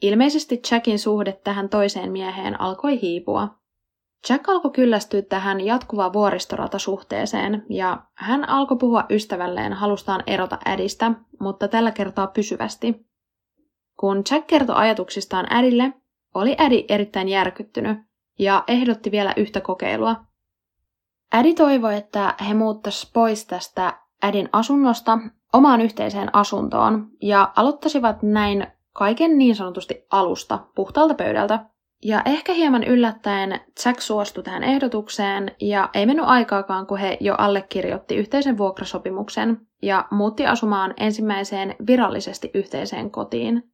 [0.02, 3.48] Ilmeisesti Jackin suhde tähän toiseen mieheen alkoi hiipua.
[4.30, 11.68] Jack alkoi kyllästyä tähän jatkuvaan vuoristoratasuhteeseen ja hän alkoi puhua ystävälleen halustaan erota ädistä, mutta
[11.68, 13.06] tällä kertaa pysyvästi.
[14.00, 15.94] Kun Jack kertoi ajatuksistaan ädille,
[16.36, 17.98] oli ädi erittäin järkyttynyt
[18.40, 20.31] ja ehdotti vielä yhtä kokeilua.
[21.34, 25.20] Ädi toivoi, että he muuttaisivat pois tästä ädin asunnosta
[25.54, 31.66] omaan yhteiseen asuntoon ja aloittaisivat näin kaiken niin sanotusti alusta, puhtaalta pöydältä.
[32.04, 37.36] Ja ehkä hieman yllättäen Jack suostui tähän ehdotukseen ja ei mennyt aikaakaan, kun he jo
[37.38, 43.72] allekirjoitti yhteisen vuokrasopimuksen, ja muutti asumaan ensimmäiseen virallisesti yhteiseen kotiin.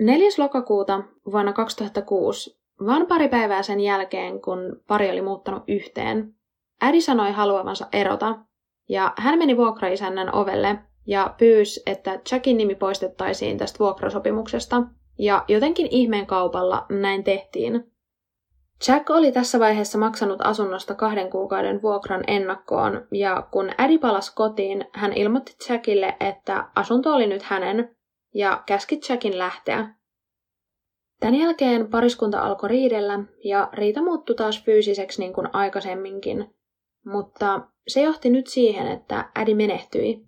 [0.00, 0.28] 4.
[0.38, 6.34] lokakuuta vuonna 2006, vain pari päivää sen jälkeen, kun pari oli muuttanut yhteen,
[6.80, 8.38] äiti sanoi haluavansa erota,
[8.88, 14.82] ja hän meni vuokraisännän ovelle ja pyysi, että Jackin nimi poistettaisiin tästä vuokrasopimuksesta,
[15.18, 17.94] ja jotenkin ihmeen kaupalla näin tehtiin.
[18.88, 24.84] Jack oli tässä vaiheessa maksanut asunnosta kahden kuukauden vuokran ennakkoon, ja kun ädi palasi kotiin,
[24.92, 27.96] hän ilmoitti Jackille, että asunto oli nyt hänen,
[28.34, 29.94] ja käski Jackin lähteä.
[31.20, 36.54] Tämän jälkeen pariskunta alkoi riidellä, ja riita muuttui taas fyysiseksi niin kuin aikaisemminkin,
[37.04, 40.26] mutta se johti nyt siihen, että ädi menehtyi.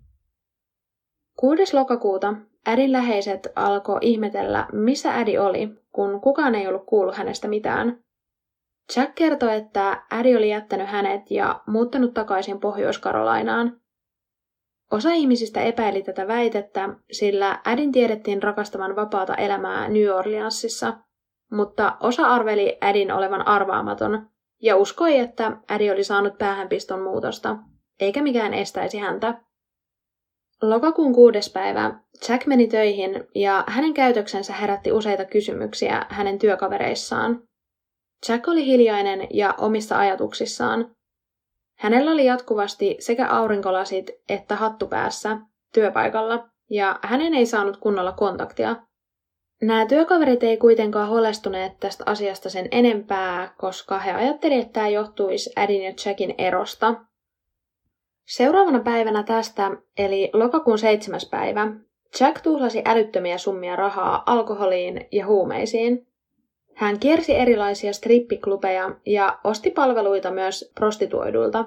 [1.39, 1.75] 6.
[1.75, 2.33] lokakuuta
[2.65, 7.99] äidin läheiset alkoi ihmetellä, missä ädi oli, kun kukaan ei ollut kuullut hänestä mitään.
[8.95, 13.81] Jack kertoi, että ädi oli jättänyt hänet ja muuttanut takaisin Pohjois-Karolainaan.
[14.91, 20.97] Osa ihmisistä epäili tätä väitettä, sillä äidin tiedettiin rakastavan vapaata elämää New Orleansissa,
[21.51, 24.29] mutta osa arveli äidin olevan arvaamaton
[24.61, 27.57] ja uskoi, että ädi oli saanut päähänpiston muutosta,
[27.99, 29.41] eikä mikään estäisi häntä.
[30.61, 37.43] Lokakuun kuudes päivä Jack meni töihin ja hänen käytöksensä herätti useita kysymyksiä hänen työkavereissaan.
[38.29, 40.95] Jack oli hiljainen ja omissa ajatuksissaan.
[41.79, 45.37] Hänellä oli jatkuvasti sekä aurinkolasit että hattu päässä
[45.73, 48.75] työpaikalla, ja hänen ei saanut kunnolla kontaktia.
[49.61, 55.49] Nämä työkaverit ei kuitenkaan huolestuneet tästä asiasta sen enempää, koska he ajattelivat, että tämä johtuisi
[55.55, 56.95] Adin ja Jackin erosta.
[58.25, 61.67] Seuraavana päivänä tästä, eli lokakuun seitsemäs päivä,
[62.19, 66.07] Jack tuhlasi älyttömiä summia rahaa alkoholiin ja huumeisiin.
[66.73, 71.65] Hän kiersi erilaisia strippiklubeja ja osti palveluita myös prostituoidulta.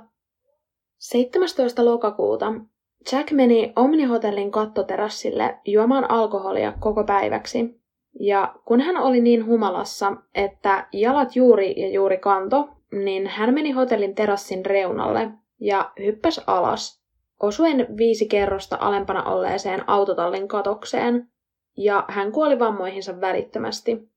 [0.98, 1.84] 17.
[1.84, 2.52] lokakuuta
[3.12, 7.79] Jack meni Omni-hotellin kattoterassille juomaan alkoholia koko päiväksi.
[8.20, 13.70] Ja kun hän oli niin humalassa, että jalat juuri ja juuri kanto, niin hän meni
[13.70, 17.02] hotellin terassin reunalle ja hyppäsi alas,
[17.42, 21.28] osuen viisi kerrosta alempana olleeseen autotallin katokseen,
[21.76, 24.08] ja hän kuoli vammoihinsa välittömästi.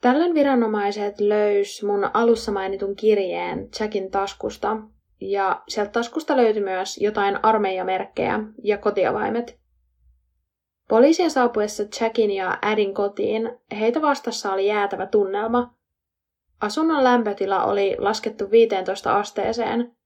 [0.00, 4.76] Tällöin viranomaiset löys mun alussa mainitun kirjeen Jackin taskusta,
[5.20, 9.57] ja sieltä taskusta löytyi myös jotain armeijamerkkejä ja kotiavaimet.
[10.88, 15.74] Poliisien saapuessa Jackin ja Adin kotiin heitä vastassa oli jäätävä tunnelma.
[16.60, 19.96] Asunnon lämpötila oli laskettu 15 asteeseen.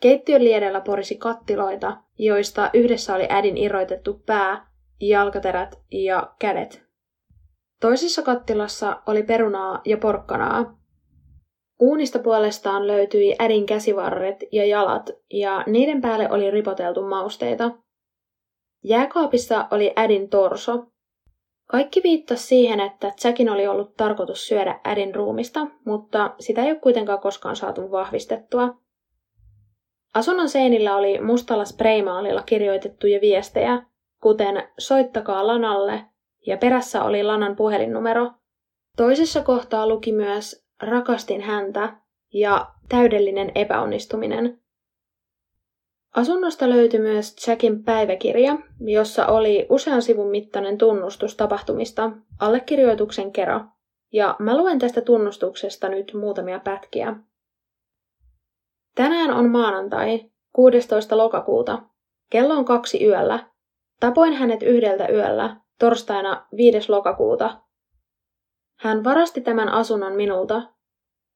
[0.00, 4.66] Keittiön liedellä porisi kattiloita, joista yhdessä oli Adin irroitettu pää,
[5.00, 6.84] jalkaterät ja kädet.
[7.80, 10.78] Toisessa kattilassa oli perunaa ja porkkanaa.
[11.80, 17.70] Uunista puolestaan löytyi ädin käsivarret ja jalat, ja niiden päälle oli ripoteltu mausteita.
[18.84, 20.86] Jääkaapissa oli ädin torso.
[21.68, 26.80] Kaikki viittasi siihen, että Jackin oli ollut tarkoitus syödä ädin ruumista, mutta sitä ei ole
[26.80, 28.74] kuitenkaan koskaan saatu vahvistettua.
[30.14, 33.82] Asunnon seinillä oli mustalla spraymaalilla kirjoitettuja viestejä,
[34.22, 36.04] kuten soittakaa Lanalle
[36.46, 38.30] ja perässä oli Lanan puhelinnumero.
[38.96, 41.96] Toisessa kohtaa luki myös rakastin häntä
[42.34, 44.63] ja täydellinen epäonnistuminen.
[46.14, 53.64] Asunnosta löytyi myös Jackin päiväkirja, jossa oli usean sivun mittainen tunnustus tapahtumista allekirjoituksen kera,
[54.12, 57.16] ja mä luen tästä tunnustuksesta nyt muutamia pätkiä.
[58.94, 61.16] Tänään on maanantai, 16.
[61.16, 61.82] lokakuuta.
[62.30, 63.46] Kello on kaksi yöllä.
[64.00, 66.92] Tapoin hänet yhdeltä yöllä torstaina 5.
[66.92, 67.60] lokakuuta.
[68.78, 70.62] Hän varasti tämän asunnon minulta,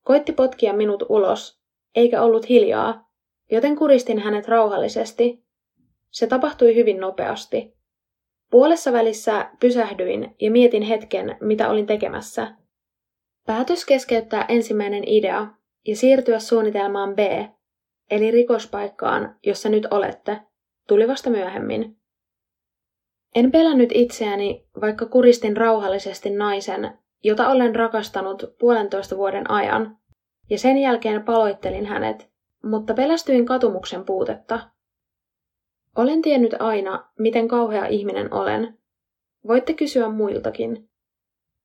[0.05, 1.61] koitti potkia minut ulos,
[1.95, 3.08] eikä ollut hiljaa,
[3.51, 5.45] joten kuristin hänet rauhallisesti.
[6.11, 7.75] Se tapahtui hyvin nopeasti.
[8.51, 12.55] Puolessa välissä pysähdyin ja mietin hetken, mitä olin tekemässä.
[13.47, 15.47] Päätös keskeyttää ensimmäinen idea
[15.87, 17.19] ja siirtyä suunnitelmaan B,
[18.11, 20.41] eli rikospaikkaan, jossa nyt olette,
[20.89, 21.97] tuli vasta myöhemmin.
[23.35, 29.99] En pelännyt itseäni, vaikka kuristin rauhallisesti naisen, jota olen rakastanut puolentoista vuoden ajan,
[30.51, 32.31] ja sen jälkeen paloittelin hänet,
[32.65, 34.71] mutta pelästyin katumuksen puutetta.
[35.97, 38.79] Olen tiennyt aina, miten kauhea ihminen olen.
[39.47, 40.89] Voitte kysyä muiltakin.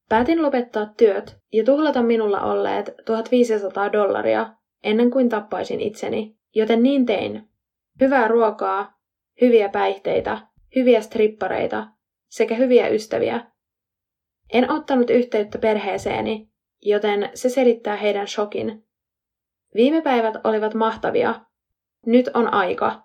[0.10, 7.06] Päätin lopettaa työt ja tuhlata minulla olleet 1500 dollaria ennen kuin tappaisin itseni, joten niin
[7.06, 7.50] tein.
[8.02, 9.00] Hyvää ruokaa,
[9.42, 11.88] hyviä päihteitä hyviä strippareita
[12.30, 13.46] sekä hyviä ystäviä.
[14.54, 16.50] En ottanut yhteyttä perheeseeni,
[16.82, 18.84] joten se selittää heidän shokin.
[19.76, 21.36] Viime päivät olivat mahtavia.
[22.06, 23.04] Nyt on aika.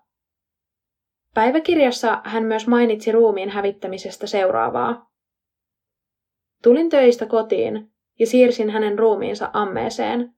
[1.35, 5.11] Päiväkirjassa hän myös mainitsi ruumiin hävittämisestä seuraavaa.
[6.63, 10.35] Tulin töistä kotiin ja siirsin hänen ruumiinsa ammeeseen.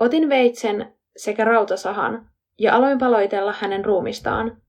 [0.00, 4.62] Otin veitsen sekä rautasahan ja aloin paloitella hänen ruumistaan.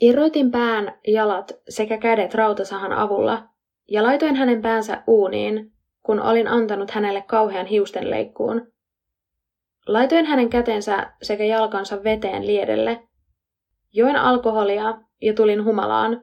[0.00, 3.48] Irroitin pään, jalat sekä kädet rautasahan avulla
[3.90, 8.73] ja laitoin hänen päänsä uuniin, kun olin antanut hänelle kauhean hiustenleikkuun.
[9.88, 13.02] Laitoin hänen kätensä sekä jalkansa veteen liedelle.
[13.92, 16.22] Join alkoholia ja tulin humalaan.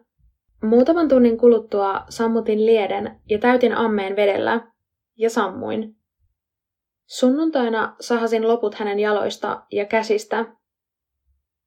[0.63, 4.71] Muutaman tunnin kuluttua sammutin lieden ja täytin ammeen vedellä
[5.17, 5.95] ja sammuin.
[7.05, 10.45] Sunnuntaina sahasin loput hänen jaloista ja käsistä.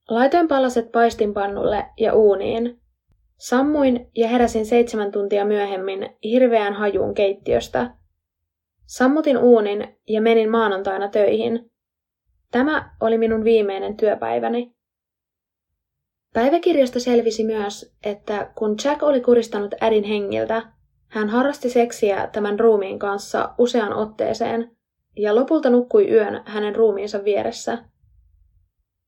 [0.09, 2.80] Laitoin palaset paistinpannulle ja uuniin.
[3.38, 7.90] Sammuin ja heräsin seitsemän tuntia myöhemmin hirveään hajuun keittiöstä.
[8.86, 11.70] Sammutin uunin ja menin maanantaina töihin.
[12.55, 14.74] Tämä oli minun viimeinen työpäiväni.
[16.34, 20.62] Päiväkirjasta selvisi myös, että kun Jack oli kuristanut äidin hengiltä,
[21.09, 24.70] hän harrasti seksiä tämän ruumiin kanssa usean otteeseen
[25.16, 27.78] ja lopulta nukkui yön hänen ruumiinsa vieressä.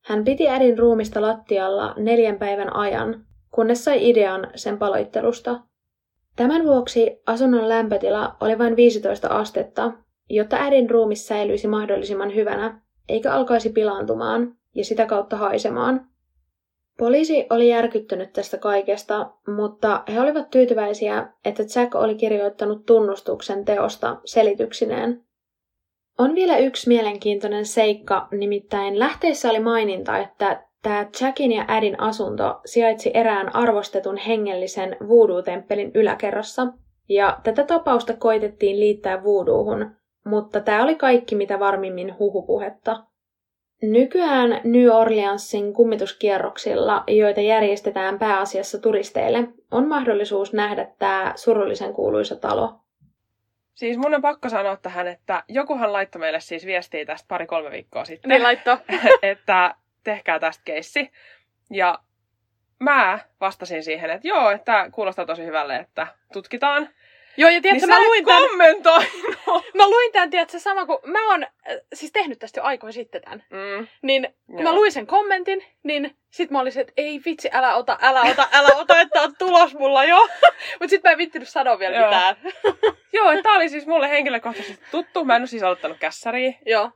[0.04, 5.60] Hän piti äidin ruumista lattialla neljän päivän ajan, kunnes sai idean sen paloittelusta.
[6.36, 9.92] Tämän vuoksi asunnon lämpötila oli vain 15 astetta,
[10.30, 16.06] jotta äidin ruumis säilyisi mahdollisimman hyvänä, eikä alkaisi pilaantumaan ja sitä kautta haisemaan.
[16.98, 24.20] Poliisi oli järkyttynyt tästä kaikesta, mutta he olivat tyytyväisiä, että Jack oli kirjoittanut tunnustuksen teosta
[24.24, 25.24] selityksineen.
[26.18, 32.60] On vielä yksi mielenkiintoinen seikka, nimittäin lähteissä oli maininta, että tämä Jackin ja Ädin asunto
[32.64, 36.66] sijaitsi erään arvostetun hengellisen voodoo-temppelin yläkerrassa,
[37.08, 39.90] ja tätä tapausta koitettiin liittää voodoohun,
[40.26, 43.02] mutta tämä oli kaikki mitä varmimmin huhupuhetta.
[43.82, 52.80] Nykyään New Orleansin kummituskierroksilla, joita järjestetään pääasiassa turisteille, on mahdollisuus nähdä tämä surullisen kuuluisa talo.
[53.74, 58.04] Siis mun on pakko sanoa tähän, että jokuhan laittoi meille siis viestiä tästä pari-kolme viikkoa
[58.04, 58.28] sitten.
[58.28, 58.78] Niin laitto.
[59.22, 59.74] että
[60.04, 61.10] tehkää tästä keissi.
[61.70, 61.98] Ja
[62.80, 66.88] mä vastasin siihen, että joo, että kuulostaa tosi hyvälle, että tutkitaan.
[67.36, 69.10] Joo, ja tiedätkö, niin mä luin tämän, kommentoinut.
[69.78, 71.50] mä luin tämän, tiedätkö, sama kuin, mä oon äh,
[71.94, 73.44] siis tehnyt tästä jo aikoin sitten tämän.
[73.50, 73.86] Mm.
[74.02, 74.62] Niin kun Joo.
[74.62, 78.48] mä luin sen kommentin, niin sit mä olisin, että ei vitsi, älä ota, älä ota,
[78.52, 80.28] älä ota, että on tulos mulla jo.
[80.80, 82.06] Mut sit mä en vittinyt sanoa vielä Joo.
[82.06, 82.36] mitään.
[83.12, 85.24] Joo, että tää oli siis mulle henkilökohtaisesti tuttu.
[85.24, 86.52] Mä en ole siis aloittanut kässäriä.
[86.66, 86.90] Joo.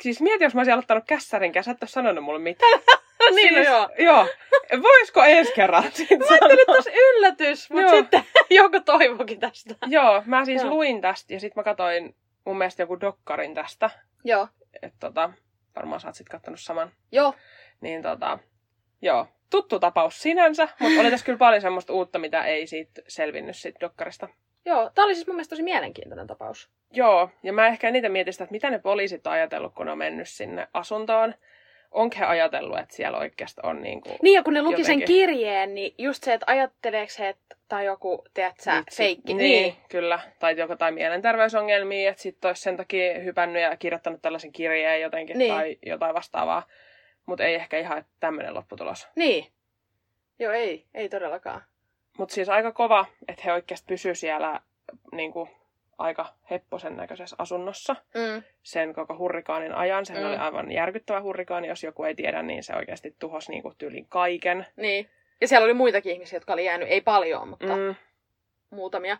[0.00, 2.80] Siis mieti, jos mä olisin aloittanut kässärin, sä et sanonut mulle mitään.
[3.34, 3.88] Niin, no siis, joo.
[3.98, 4.26] joo.
[4.82, 5.82] Voisiko ensi kerran
[6.18, 7.96] Mä ajattelin, että olisi yllätys, mutta Joo.
[7.96, 9.74] sitten joku toivokin tästä.
[9.86, 10.70] Joo, mä siis Joo.
[10.70, 13.90] luin tästä ja sitten mä katsoin mun mielestä joku dokkarin tästä.
[14.24, 14.48] Joo.
[14.82, 15.30] Että tota,
[15.76, 16.92] varmaan sä oot sit kattonut saman.
[17.12, 17.34] Joo.
[17.80, 18.38] Niin tota,
[19.02, 23.56] joo, tuttu tapaus sinänsä, mutta oli tässä kyllä paljon semmoista uutta, mitä ei siitä selvinnyt
[23.56, 24.28] siitä dokkarista.
[24.64, 24.90] Joo.
[24.94, 26.70] Tää oli siis mun mielestä tosi mielenkiintoinen tapaus.
[26.92, 29.92] Joo, ja mä ehkä niitä mietin sitä, että mitä ne poliisit on ajatellut, kun ne
[29.92, 31.34] on mennyt sinne asuntoon.
[31.96, 34.16] Onko he ajatellut, että siellä oikeasti on niinku...
[34.22, 35.06] Niin, ja kun ne luki sen Jotenkin.
[35.06, 38.96] kirjeen, niin just se, että ajatteleeko he, että tai joku, tiedät sä, Vitsi.
[38.96, 39.34] feikki.
[39.34, 39.76] Niin, Niin.
[39.88, 40.18] kyllä.
[40.38, 45.38] Tai joku tai mielenterveysongelmia, että sitten olisi sen takia hypännyt ja kirjoittanut tällaisen kirjeen jotenkin
[45.38, 45.54] Niin.
[45.54, 46.62] tai jotain vastaavaa.
[47.26, 49.08] Mutta ei ehkä ihan tämmöinen lopputulos.
[49.16, 49.46] Niin.
[50.38, 50.84] Joo, ei.
[50.94, 51.62] Ei todellakaan.
[52.18, 54.60] Mutta siis aika kova, että he oikeasti pysy siellä
[55.12, 55.48] niinku,
[55.98, 58.42] aika hepposen näköisessä asunnossa Mm.
[58.62, 60.06] sen koko hurrikaanin ajan.
[60.06, 60.28] Sehän Mm.
[60.28, 64.66] oli aivan järkyttävä hurrikaani, jos joku ei tyydä, niin se oikeasti tuhosi niinku tyylin kaiken.
[64.76, 65.10] Niin.
[65.40, 67.94] Ja siellä oli muitakin ihmisiä, jotka oli jäänyt, ei paljon, mutta mm.
[68.70, 69.16] Muutamia.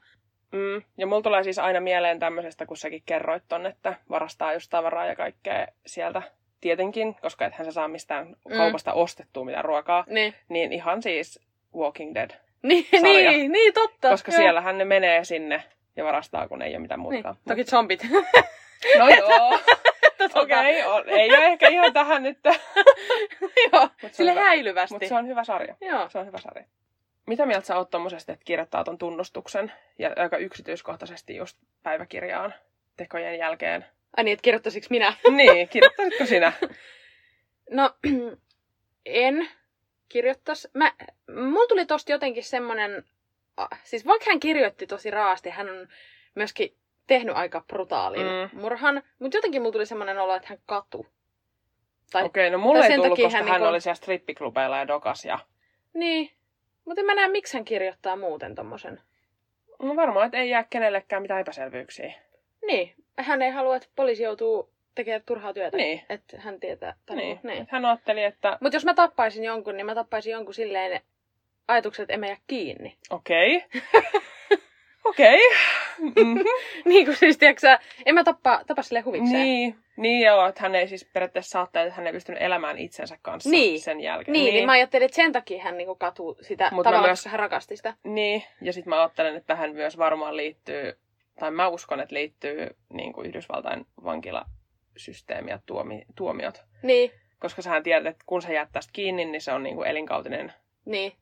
[0.53, 0.83] mm.
[0.99, 5.07] Ja mulla tulee siis aina mieleen tämmöisestä, kun säkin kerroit ton, että varastaa just tavaraa
[5.07, 6.23] ja kaikkea sieltä
[6.61, 8.57] tietenkin, koska ethän sä saa mistään Mm.
[8.57, 10.35] kaupasta ostettua mitään ruokaa, Niin.
[10.49, 11.41] niin ihan siis
[11.77, 12.31] Walking Dead.
[12.63, 14.11] Niin, niin, niin, totta.
[14.11, 14.37] Koska Joo.
[14.37, 15.63] siellähän ne menee sinne
[15.97, 17.03] ja varastaa, kun ei ole mitään Niin.
[17.03, 17.37] muutakaan.
[17.49, 18.07] Toki zombit.
[18.99, 19.49] No joo,
[20.43, 22.39] okei, okay, ei ole ehkä ihan tähän nyt.
[23.73, 24.41] Joo, sille hyvä.
[24.41, 24.95] häilyvästi.
[24.95, 25.77] Mutta se on hyvä sarja.
[25.81, 26.09] Joo.
[26.09, 26.65] Se on hyvä sarja.
[27.27, 32.55] Mitä mieltä sä oot tommosesta, että kirjoittaa ton tunnustuksen ja aika yksityiskohtaisesti just päiväkirjaan
[32.97, 33.87] tekojen jälkeen?
[34.17, 35.15] Ai niin, että kirjoittaisiko minä?
[35.31, 36.53] Niin, kirjoittaisitko sinä?
[37.71, 37.91] No,
[39.07, 39.49] en
[40.09, 40.69] kirjoittais.
[40.75, 40.93] Mä,
[41.51, 43.05] mulla tuli tosta jotenkin semmonen,
[43.85, 45.89] siis vaikka hän kirjoitti tosi raasti, hän on
[46.35, 46.77] myöskin
[47.07, 48.61] tehnyt aika brutaalin Mm.
[48.61, 51.07] murhan, mutta jotenkin mulla tuli semmonen olo, että hän katu.
[52.13, 55.25] Tai, Okei, no mulle ei tullut, koska hän, hän niinku- oli siellä strippiklubeilla ja dokas.
[55.25, 55.39] Ja...
[55.95, 56.31] Niin,
[56.85, 59.01] mutta en mä näe, miksi hän kirjoittaa muuten tommosen.
[59.83, 62.13] No varmaan, että ei jää kenellekään mitään epäselvyyksiä.
[62.67, 65.77] Niin, hän ei halua, että poliisi joutuu tekee turhaa työtä.
[65.77, 66.03] Niin.
[66.09, 66.95] Että hän tietää.
[67.07, 67.41] Tai Niin.
[67.43, 67.67] niin.
[67.71, 71.01] Hän ajatteli, että Mutta jos mä tappaisin jonkun, niin mä tappaisin jonkun silleen
[71.69, 72.97] ajatukset, mä jää kiinni.
[73.11, 73.65] okei.
[75.05, 75.39] Okei.
[75.99, 76.39] Mhm.
[76.85, 79.43] niin kuin siis, tiedätkö en mä tappa, tapa silleen huvikseen.
[79.43, 83.19] Niin, niin joo, että hän ei siis periaatteessa saattaa, että hän ei pystynyt elämään itsensä
[83.23, 83.81] kanssa Niin.
[83.81, 84.33] sen jälkeen.
[84.33, 87.19] Niin, niin, niin mä ajattelin, että sen takia hän niinku katuu sitä Mut tavallaan, myös-
[87.19, 87.95] koska hän rakasti sitä.
[88.05, 90.99] Niin, ja sitten mä ajattelen, että tähän myös varmaan liittyy,
[91.41, 96.63] tai mä uskon, että liittyy niin kuin Yhdysvaltain vankilasysteemi ja tuomi, tuomiot.
[96.83, 99.89] Niin, Koska sähän tiedät, että kun sä jäät tästä kiinni, niin se on niin kuin
[99.89, 100.53] elinkautinen.
[100.85, 101.13] niin.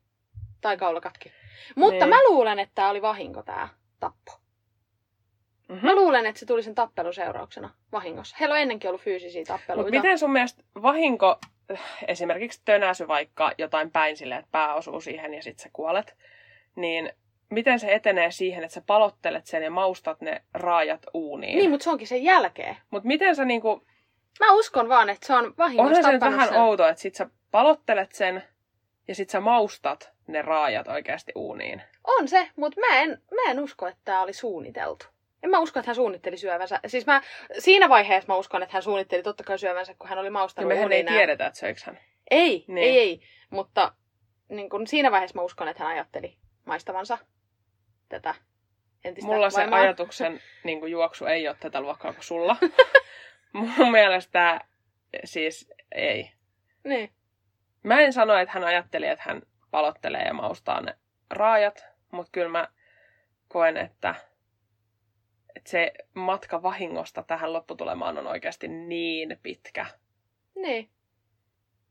[0.65, 1.31] Tai kaulakatki.
[1.75, 2.09] Mutta Niin.
[2.09, 4.31] mä luulen, että tää oli vahinko tää tappo.
[5.69, 5.85] Mm-hmm.
[5.87, 8.35] Mä luulen, että se tuli sen tappelun seurauksena vahingossa.
[8.39, 9.89] Heillä on ennenkin ollut fyysisiä tappeluita.
[9.91, 11.39] miten sun mielestä vahinko,
[12.07, 16.15] esimerkiksi tönäsy vaikka jotain päin silleen, että pää osuu siihen ja sitten sä kuolet,
[16.75, 17.13] niin
[17.49, 21.57] miten se etenee siihen, että sä palottelet sen ja maustat ne raajat uuniin?
[21.57, 22.77] Niin, mutta se onkin sen jälkeen.
[22.91, 23.85] Mutta miten sä niinku,
[24.39, 26.57] Mä uskon vaan, että se on vahingossa onhan se nyt vähän sen.
[26.57, 28.43] outoa, että sit sä palottelet sen
[29.07, 31.81] ja sit sä maustat ne raajat oikeasti uuniin.
[32.03, 35.05] On se, mutta mä en, mä en usko, että tämä oli suunniteltu.
[35.43, 36.79] En mä usko, että hän suunnitteli syövänsä.
[36.87, 37.21] Siis mä,
[37.59, 40.67] siinä vaiheessa mä uskon, että hän suunnitteli totta kai syövänsä, kun hän oli Ja maustanut
[40.67, 41.99] mehän ei tiedetä, että söikö hän.
[42.31, 42.77] Ei, Niin.
[42.89, 43.21] ei, ei.
[43.49, 43.93] Mutta
[44.49, 47.17] niin kun siinä vaiheessa mä uskon, että hän ajatteli maistavansa
[48.09, 48.35] tätä
[49.03, 49.79] entistä Mulla se vaimaa.
[49.79, 52.55] ajatuksen niin kuin, juoksu ei ole tätä luokkaa kuin sulla.
[53.53, 54.61] Mun mielestä
[55.23, 56.31] siis ei.
[56.83, 57.09] Niin.
[57.83, 59.41] Mä en sano, että hän ajatteli, että hän
[59.75, 60.95] palottelee ja maustaa ne
[61.29, 62.67] raajat, mutta kyllä mä
[63.47, 64.15] koen, että,
[65.55, 69.85] että se matka vahingosta tähän lopputulemaan on oikeasti niin pitkä.
[70.55, 70.89] Niin.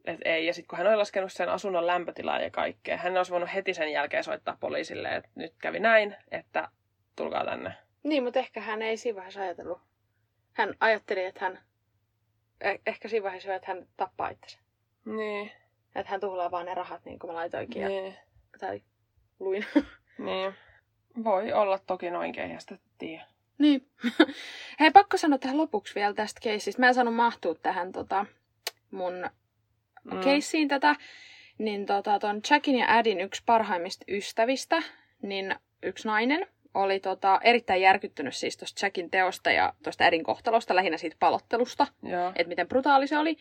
[0.04, 0.46] Et ei.
[0.46, 3.74] Ja sitten kun hän oli laskenut sen asunnon lämpötilaa ja kaikkea, hän olisi voinut heti
[3.74, 6.68] sen jälkeen soittaa poliisille, että nyt kävi näin, että
[7.16, 7.72] tulkaa tänne.
[8.02, 9.80] Niin, mutta ehkä hän ei siinä vaiheessa ajatellut.
[10.52, 11.58] Hän ajatteli, että hän...
[12.64, 14.58] eh- Ehkä siinä vaiheessa, että hän tappaa itsensä.
[15.04, 15.52] Niin,
[15.94, 17.82] Että hän tuhlaa vaan ne rahat, niin kuin mä laitoinkin.
[17.82, 18.16] Ja, niin,
[18.60, 18.82] tai
[19.40, 19.66] luin.
[20.18, 20.54] niin.
[21.24, 23.26] Voi olla toki noinkin, eihän sitä tiedä.
[23.58, 23.88] Niin.
[24.80, 26.80] Hei, pakko sanoa tähän lopuksi vielä tästä keissistä.
[26.80, 28.26] Mä en saanut mahtua tähän tota,
[28.90, 29.30] mun
[30.04, 30.20] mm.
[30.20, 30.96] keissiin tätä.
[31.58, 34.82] Niin tota, ton Jackin ja Adin yksi parhaimmista ystävistä,
[35.22, 40.74] niin yksi nainen, oli tota, erittäin järkyttynyt siis tuosta Jackin teosta ja tuosta Adin kohtalosta,
[40.74, 41.86] lähinnä siitä palottelusta,
[42.36, 43.36] että miten brutaali se oli.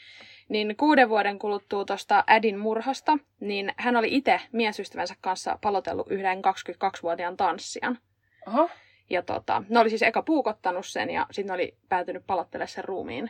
[0.49, 6.37] Niin kuuden vuoden kuluttua tuosta Adin murhasta, niin hän oli itse miesystävänsä kanssa palotellut yhden
[6.37, 7.97] 22-vuotiaan tanssijan.
[8.45, 8.69] Aha.
[9.09, 13.29] Ja tota, ne oli siis eka puukottanut sen ja sitten oli päätynyt palottelemaan sen ruumiin.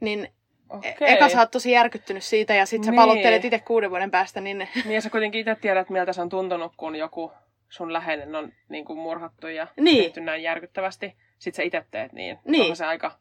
[0.00, 0.28] Niin
[0.68, 0.94] Okei.
[1.00, 2.96] eka sä oot tosi järkyttynyt siitä ja sitten sä Niin.
[3.00, 6.28] palottelet itse kuuden vuoden päästä, niin Niin ja sä kuitenkin itse tiedät, miltä se on
[6.28, 7.32] tuntunut, kun joku
[7.68, 10.02] sun läheinen on niin kuin murhattu ja Niin.
[10.04, 11.14] tehty näin järkyttävästi.
[11.38, 12.38] Sitten sä itse teet niin.
[12.44, 12.60] Niin.
[12.62, 13.18] Onhan se aika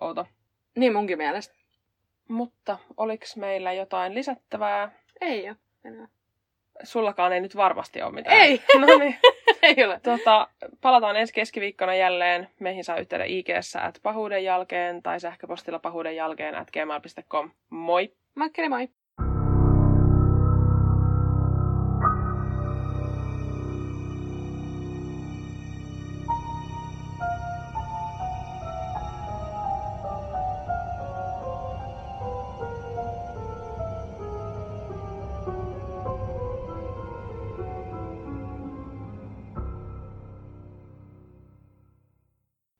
[0.00, 0.26] outo.
[0.76, 1.54] niin munkin mielestä.
[2.28, 4.92] Mutta oliks meillä jotain lisättävää?
[5.20, 6.08] Ei ole enää.
[6.82, 8.36] Sullakaan ei nyt varmasti ole mitään.
[8.36, 8.62] Ei.
[8.78, 9.16] No niin.
[9.62, 10.00] Ei ole.
[10.02, 10.48] Tota,
[10.80, 12.48] palataan ensi keskiviikkona jälleen.
[12.60, 13.46] Meihin saa yhteyden ig
[13.82, 17.50] at pahuuden jälkeen tai sähköpostilla pahuuden jälkeen at gmail.com.
[17.70, 18.12] Moi!
[18.34, 18.88] Moikkeli moi!